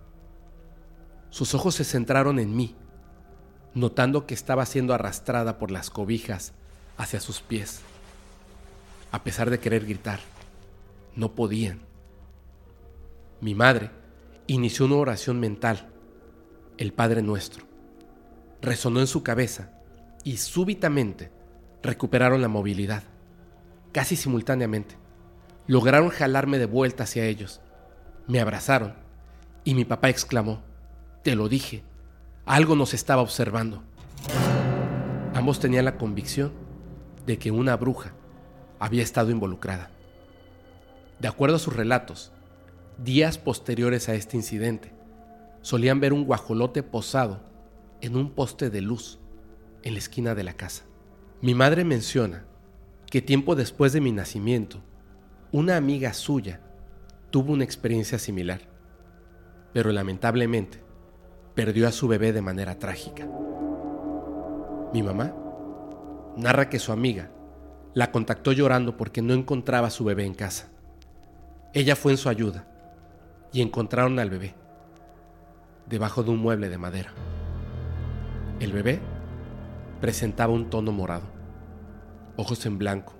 [1.29, 2.75] Sus ojos se centraron en mí,
[3.75, 6.55] notando que estaba siendo arrastrada por las cobijas
[6.97, 7.83] hacia sus pies.
[9.13, 10.21] A pesar de querer gritar,
[11.15, 11.81] no podían.
[13.43, 13.91] Mi madre
[14.47, 15.89] inició una oración mental,
[16.79, 17.65] el Padre Nuestro.
[18.63, 19.73] Resonó en su cabeza
[20.25, 21.31] y súbitamente
[21.83, 23.03] recuperaron la movilidad,
[23.93, 24.97] casi simultáneamente
[25.67, 27.61] lograron jalarme de vuelta hacia ellos.
[28.27, 28.95] Me abrazaron
[29.65, 30.63] y mi papá exclamó,
[31.23, 31.83] te lo dije,
[32.45, 33.83] algo nos estaba observando.
[35.35, 36.53] Ambos tenían la convicción
[37.27, 38.13] de que una bruja
[38.79, 39.91] había estado involucrada.
[41.19, 42.33] De acuerdo a sus relatos,
[42.99, 44.93] días posteriores a este incidente,
[45.61, 47.41] solían ver un guajolote posado
[48.01, 49.19] en un poste de luz
[49.83, 50.85] en la esquina de la casa.
[51.43, 52.45] Mi madre menciona
[53.11, 54.81] que tiempo después de mi nacimiento,
[55.53, 56.61] una amiga suya
[57.31, 58.63] tuvo una experiencia similar,
[59.73, 60.83] pero lamentablemente
[61.55, 63.29] perdió a su bebé de manera trágica.
[64.93, 65.35] Mi mamá
[66.37, 67.31] narra que su amiga
[67.95, 70.71] la contactó llorando porque no encontraba a su bebé en casa.
[71.73, 72.67] Ella fue en su ayuda
[73.53, 74.55] y encontraron al bebé
[75.87, 77.13] debajo de un mueble de madera.
[78.61, 79.01] El bebé
[80.01, 81.27] presentaba un tono morado,
[82.37, 83.15] ojos en blanco,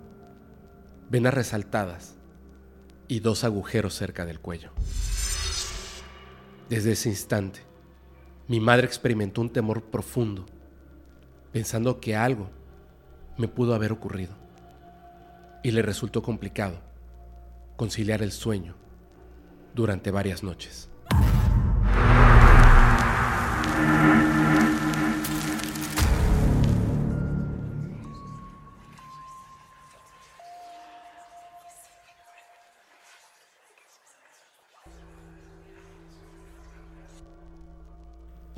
[1.09, 2.17] venas resaltadas
[3.09, 4.71] y dos agujeros cerca del cuello.
[6.69, 7.61] Desde ese instante,
[8.49, 10.47] mi madre experimentó un temor profundo,
[11.53, 12.51] pensando que algo
[13.37, 14.35] me pudo haber ocurrido,
[15.63, 16.79] y le resultó complicado
[17.77, 18.75] conciliar el sueño
[19.77, 20.89] durante varias noches.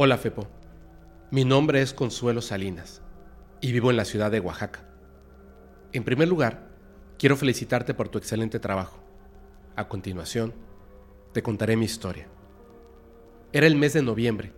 [0.01, 0.47] Hola Fepo,
[1.33, 3.03] mi nombre es Consuelo Salinas
[3.61, 4.85] y vivo en la ciudad de Oaxaca.
[5.93, 6.69] En primer lugar,
[7.19, 9.03] quiero felicitarte por tu excelente trabajo.
[9.75, 10.55] A continuación,
[11.39, 12.27] te contaré mi historia.
[13.53, 14.55] Era el mes de noviembre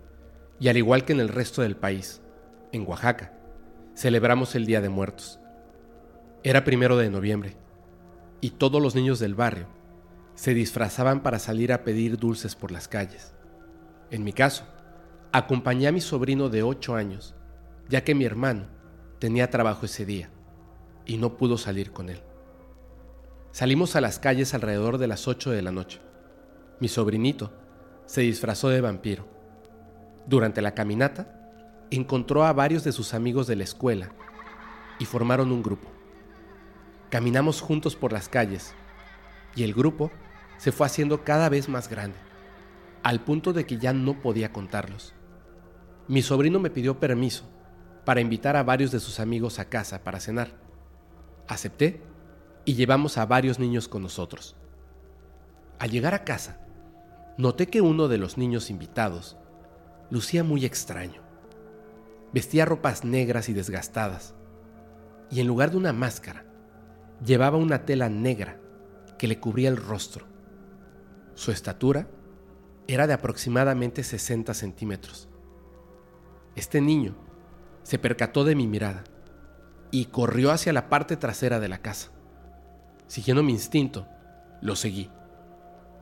[0.58, 2.22] y al igual que en el resto del país,
[2.72, 3.34] en Oaxaca,
[3.94, 5.38] celebramos el Día de Muertos.
[6.42, 7.58] Era primero de noviembre
[8.40, 9.66] y todos los niños del barrio
[10.36, 13.34] se disfrazaban para salir a pedir dulces por las calles.
[14.10, 14.64] En mi caso,
[15.32, 17.34] Acompañé a mi sobrino de 8 años,
[17.90, 18.68] ya que mi hermano
[19.18, 20.30] tenía trabajo ese día
[21.04, 22.22] y no pudo salir con él.
[23.52, 26.00] Salimos a las calles alrededor de las 8 de la noche.
[26.80, 27.52] Mi sobrinito
[28.06, 29.28] se disfrazó de vampiro.
[30.26, 34.10] Durante la caminata, encontró a varios de sus amigos de la escuela
[34.98, 35.88] y formaron un grupo.
[37.10, 38.74] Caminamos juntos por las calles
[39.54, 40.10] y el grupo
[40.56, 42.16] se fue haciendo cada vez más grande,
[43.02, 45.14] al punto de que ya no podía contarlos.
[46.08, 47.44] Mi sobrino me pidió permiso
[48.04, 50.52] para invitar a varios de sus amigos a casa para cenar.
[51.46, 52.00] Acepté
[52.64, 54.56] y llevamos a varios niños con nosotros.
[55.78, 56.60] Al llegar a casa,
[57.40, 59.38] noté que uno de los niños invitados
[60.10, 61.22] lucía muy extraño.
[62.34, 64.34] Vestía ropas negras y desgastadas,
[65.30, 66.44] y en lugar de una máscara,
[67.24, 68.60] llevaba una tela negra
[69.18, 70.26] que le cubría el rostro.
[71.34, 72.08] Su estatura
[72.86, 75.28] era de aproximadamente 60 centímetros.
[76.56, 77.14] Este niño
[77.84, 79.04] se percató de mi mirada
[79.90, 82.10] y corrió hacia la parte trasera de la casa.
[83.06, 84.06] Siguiendo mi instinto,
[84.60, 85.10] lo seguí.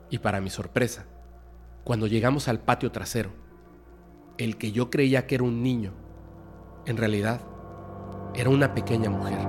[0.09, 1.05] Y para mi sorpresa,
[1.89, 3.31] cuando llegamos al patio trasero,
[4.37, 5.91] el que yo creía que era un niño,
[6.85, 7.41] en realidad
[8.35, 9.39] era una pequeña mujer.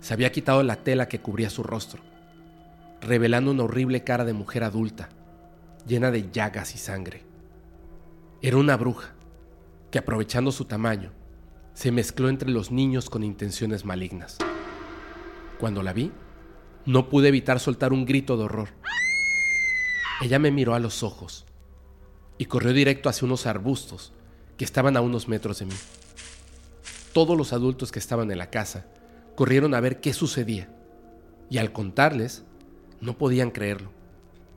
[0.00, 2.02] Se había quitado la tela que cubría su rostro,
[3.00, 5.10] revelando una horrible cara de mujer adulta,
[5.86, 7.22] llena de llagas y sangre.
[8.42, 9.14] Era una bruja
[9.92, 11.12] que aprovechando su tamaño,
[11.74, 14.36] se mezcló entre los niños con intenciones malignas.
[15.60, 16.10] Cuando la vi,
[16.86, 18.70] no pude evitar soltar un grito de horror.
[20.20, 21.46] Ella me miró a los ojos
[22.36, 24.12] y corrió directo hacia unos arbustos
[24.58, 25.74] que estaban a unos metros de mí.
[27.14, 28.86] Todos los adultos que estaban en la casa
[29.34, 30.68] corrieron a ver qué sucedía
[31.48, 32.44] y al contarles
[33.00, 33.90] no podían creerlo.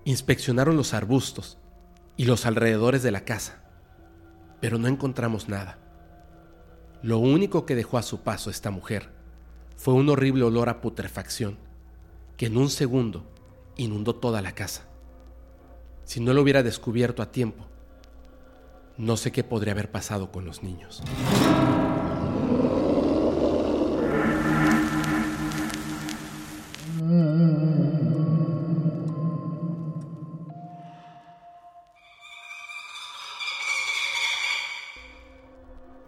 [0.03, 1.57] Inspeccionaron los arbustos
[2.17, 3.63] y los alrededores de la casa,
[4.59, 5.79] pero no encontramos nada.
[7.01, 9.09] Lo único que dejó a su paso esta mujer
[9.77, 11.57] fue un horrible olor a putrefacción
[12.35, 13.25] que en un segundo
[13.77, 14.92] inundó toda la casa.
[16.05, 17.65] Si no lo hubiera descubierto a tiempo,
[18.97, 21.01] no sé qué podría haber pasado con los niños.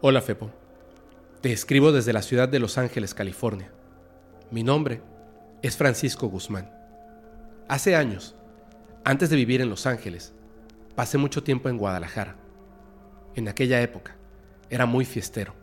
[0.01, 0.51] Hola Fepo,
[1.41, 3.71] te escribo desde la ciudad de Los Ángeles, California.
[4.51, 5.01] Mi nombre
[5.63, 6.69] es Francisco Guzmán.
[7.67, 8.35] Hace años,
[9.07, 10.33] antes de vivir en Los Ángeles,
[10.95, 12.37] pasé mucho tiempo en Guadalajara.
[13.35, 14.15] En aquella época,
[14.71, 15.53] era muy fiestero.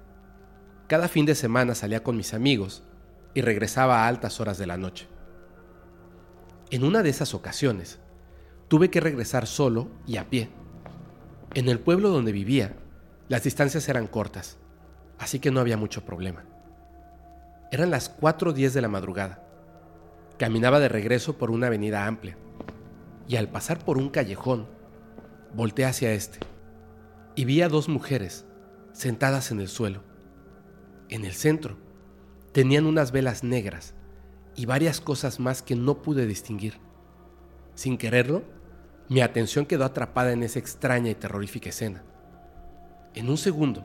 [0.87, 2.85] Cada fin de semana salía con mis amigos
[3.35, 5.09] y regresaba a altas horas de la noche.
[6.71, 7.99] En una de esas ocasiones,
[8.69, 10.49] tuve que regresar solo y a pie.
[11.55, 12.77] En el pueblo donde vivía,
[13.29, 14.57] las distancias eran cortas,
[15.19, 16.45] así que no había mucho problema.
[17.73, 19.43] Eran las 4.10 de la madrugada.
[20.39, 22.37] Caminaba de regreso por una avenida amplia
[23.29, 24.67] y al pasar por un callejón,
[25.55, 26.41] volteé hacia este
[27.35, 28.45] y vi a dos mujeres
[28.93, 30.03] sentadas en el suelo.
[31.09, 31.77] En el centro
[32.53, 33.95] tenían unas velas negras
[34.55, 36.75] y varias cosas más que no pude distinguir.
[37.75, 38.43] Sin quererlo,
[39.09, 42.03] mi atención quedó atrapada en esa extraña y terrorífica escena.
[43.15, 43.85] En un segundo,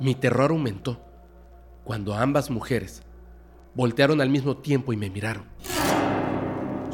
[0.00, 1.02] mi terror aumentó
[1.84, 3.02] cuando ambas mujeres
[3.74, 5.44] voltearon al mismo tiempo y me miraron.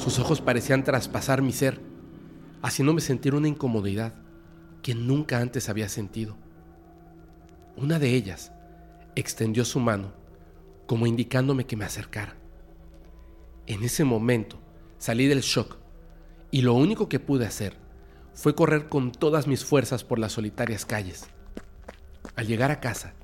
[0.02, 1.80] Sus ojos parecían traspasar mi ser,
[2.60, 4.14] haciéndome sentir una incomodidad
[4.82, 6.36] que nunca antes había sentido.
[7.76, 8.50] Una de ellas
[9.14, 10.12] extendió su mano
[10.88, 12.34] como indicándome que me acercara.
[13.68, 14.58] En ese momento
[14.98, 15.76] salí del shock
[16.50, 17.76] y lo único que pude hacer
[18.34, 21.26] fue correr con todas mis fuerzas por las solitarias calles.
[22.34, 23.14] Al llegar a casa,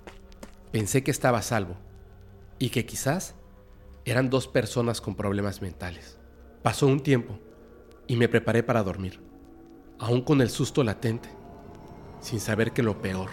[0.70, 1.74] pensé que estaba a salvo
[2.60, 3.34] y que quizás
[4.04, 6.17] eran dos personas con problemas mentales.
[6.68, 7.38] Pasó un tiempo
[8.06, 9.20] y me preparé para dormir,
[9.98, 11.30] aún con el susto latente,
[12.20, 13.30] sin saber que lo peor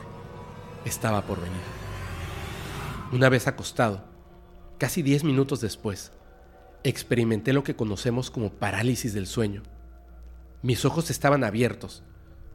[0.85, 1.59] estaba por venir.
[3.11, 4.05] Una vez acostado,
[4.77, 6.13] casi diez minutos después,
[6.85, 9.63] experimenté lo que conocemos como parálisis del sueño.
[10.61, 12.03] Mis ojos estaban abiertos,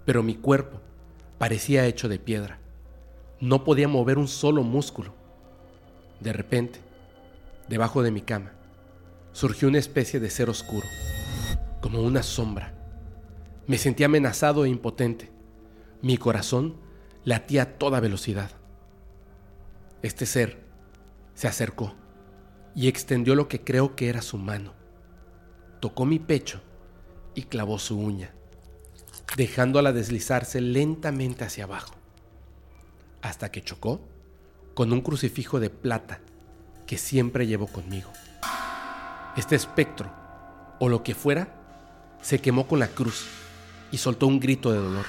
[0.07, 0.81] pero mi cuerpo
[1.37, 2.59] parecía hecho de piedra.
[3.39, 5.13] No podía mover un solo músculo.
[6.21, 6.81] De repente,
[7.69, 8.53] debajo de mi cama,
[9.33, 10.87] surgió una especie de ser oscuro,
[11.81, 12.75] como una sombra.
[13.67, 15.31] Me sentí amenazado e impotente.
[16.03, 16.77] Mi corazón
[17.25, 18.51] latía a toda velocidad.
[20.03, 20.65] Este ser
[21.35, 21.95] se acercó
[22.75, 24.75] y extendió lo que creo que era su mano.
[25.81, 26.61] Tocó mi pecho
[27.35, 28.35] y clavó su uña,
[29.37, 32.01] dejándola deslizarse lentamente hacia abajo
[33.23, 34.01] hasta que chocó
[34.75, 36.21] con un crucifijo de plata
[36.87, 38.11] que siempre llevo conmigo.
[39.37, 40.11] Este espectro,
[40.81, 41.55] o lo que fuera,
[42.21, 43.27] se quemó con la cruz
[43.93, 45.07] y soltó un grito de dolor.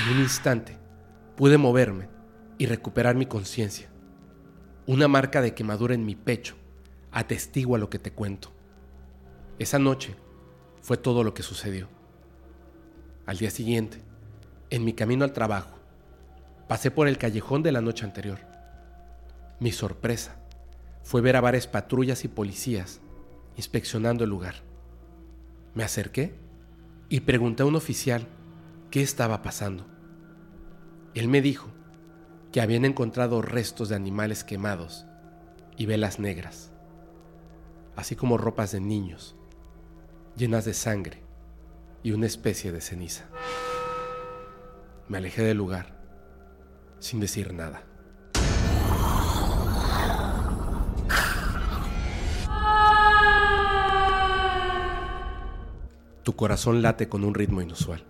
[0.00, 0.76] En un instante
[1.36, 2.08] pude moverme
[2.58, 3.88] y recuperar mi conciencia.
[4.86, 6.56] Una marca de quemadura en mi pecho
[7.12, 8.52] atestigua lo que te cuento.
[9.58, 10.16] Esa noche
[10.80, 11.88] fue todo lo que sucedió.
[13.26, 14.02] Al día siguiente,
[14.70, 15.78] en mi camino al trabajo,
[16.66, 18.40] pasé por el callejón de la noche anterior.
[19.60, 20.41] Mi sorpresa
[21.02, 23.00] fue ver a varias patrullas y policías
[23.56, 24.56] inspeccionando el lugar.
[25.74, 26.34] Me acerqué
[27.08, 28.26] y pregunté a un oficial
[28.90, 29.86] qué estaba pasando.
[31.14, 31.68] Él me dijo
[32.50, 35.06] que habían encontrado restos de animales quemados
[35.76, 36.70] y velas negras,
[37.96, 39.36] así como ropas de niños
[40.36, 41.22] llenas de sangre
[42.02, 43.24] y una especie de ceniza.
[45.08, 46.00] Me alejé del lugar
[46.98, 47.82] sin decir nada.
[56.32, 58.02] Tu corazón late con un ritmo inusual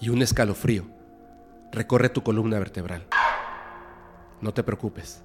[0.00, 0.86] y un escalofrío
[1.72, 3.04] recorre tu columna vertebral.
[4.40, 5.24] No te preocupes,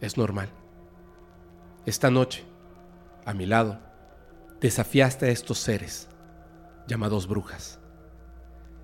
[0.00, 0.48] es normal.
[1.84, 2.42] Esta noche,
[3.26, 3.80] a mi lado,
[4.62, 6.08] desafiaste a estos seres,
[6.86, 7.80] llamados brujas.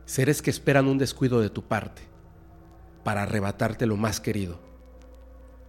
[0.05, 2.03] Seres que esperan un descuido de tu parte
[3.03, 4.61] para arrebatarte lo más querido,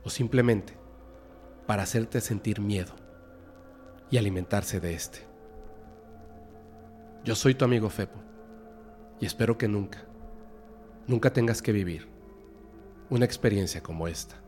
[0.04, 0.78] o simplemente
[1.66, 2.92] para hacerte sentir miedo
[4.10, 5.31] y alimentarse de este.
[7.24, 8.20] Yo soy tu amigo Fepo
[9.20, 10.04] y espero que nunca,
[11.06, 12.08] nunca tengas que vivir
[13.12, 14.42] una experiencia como esta.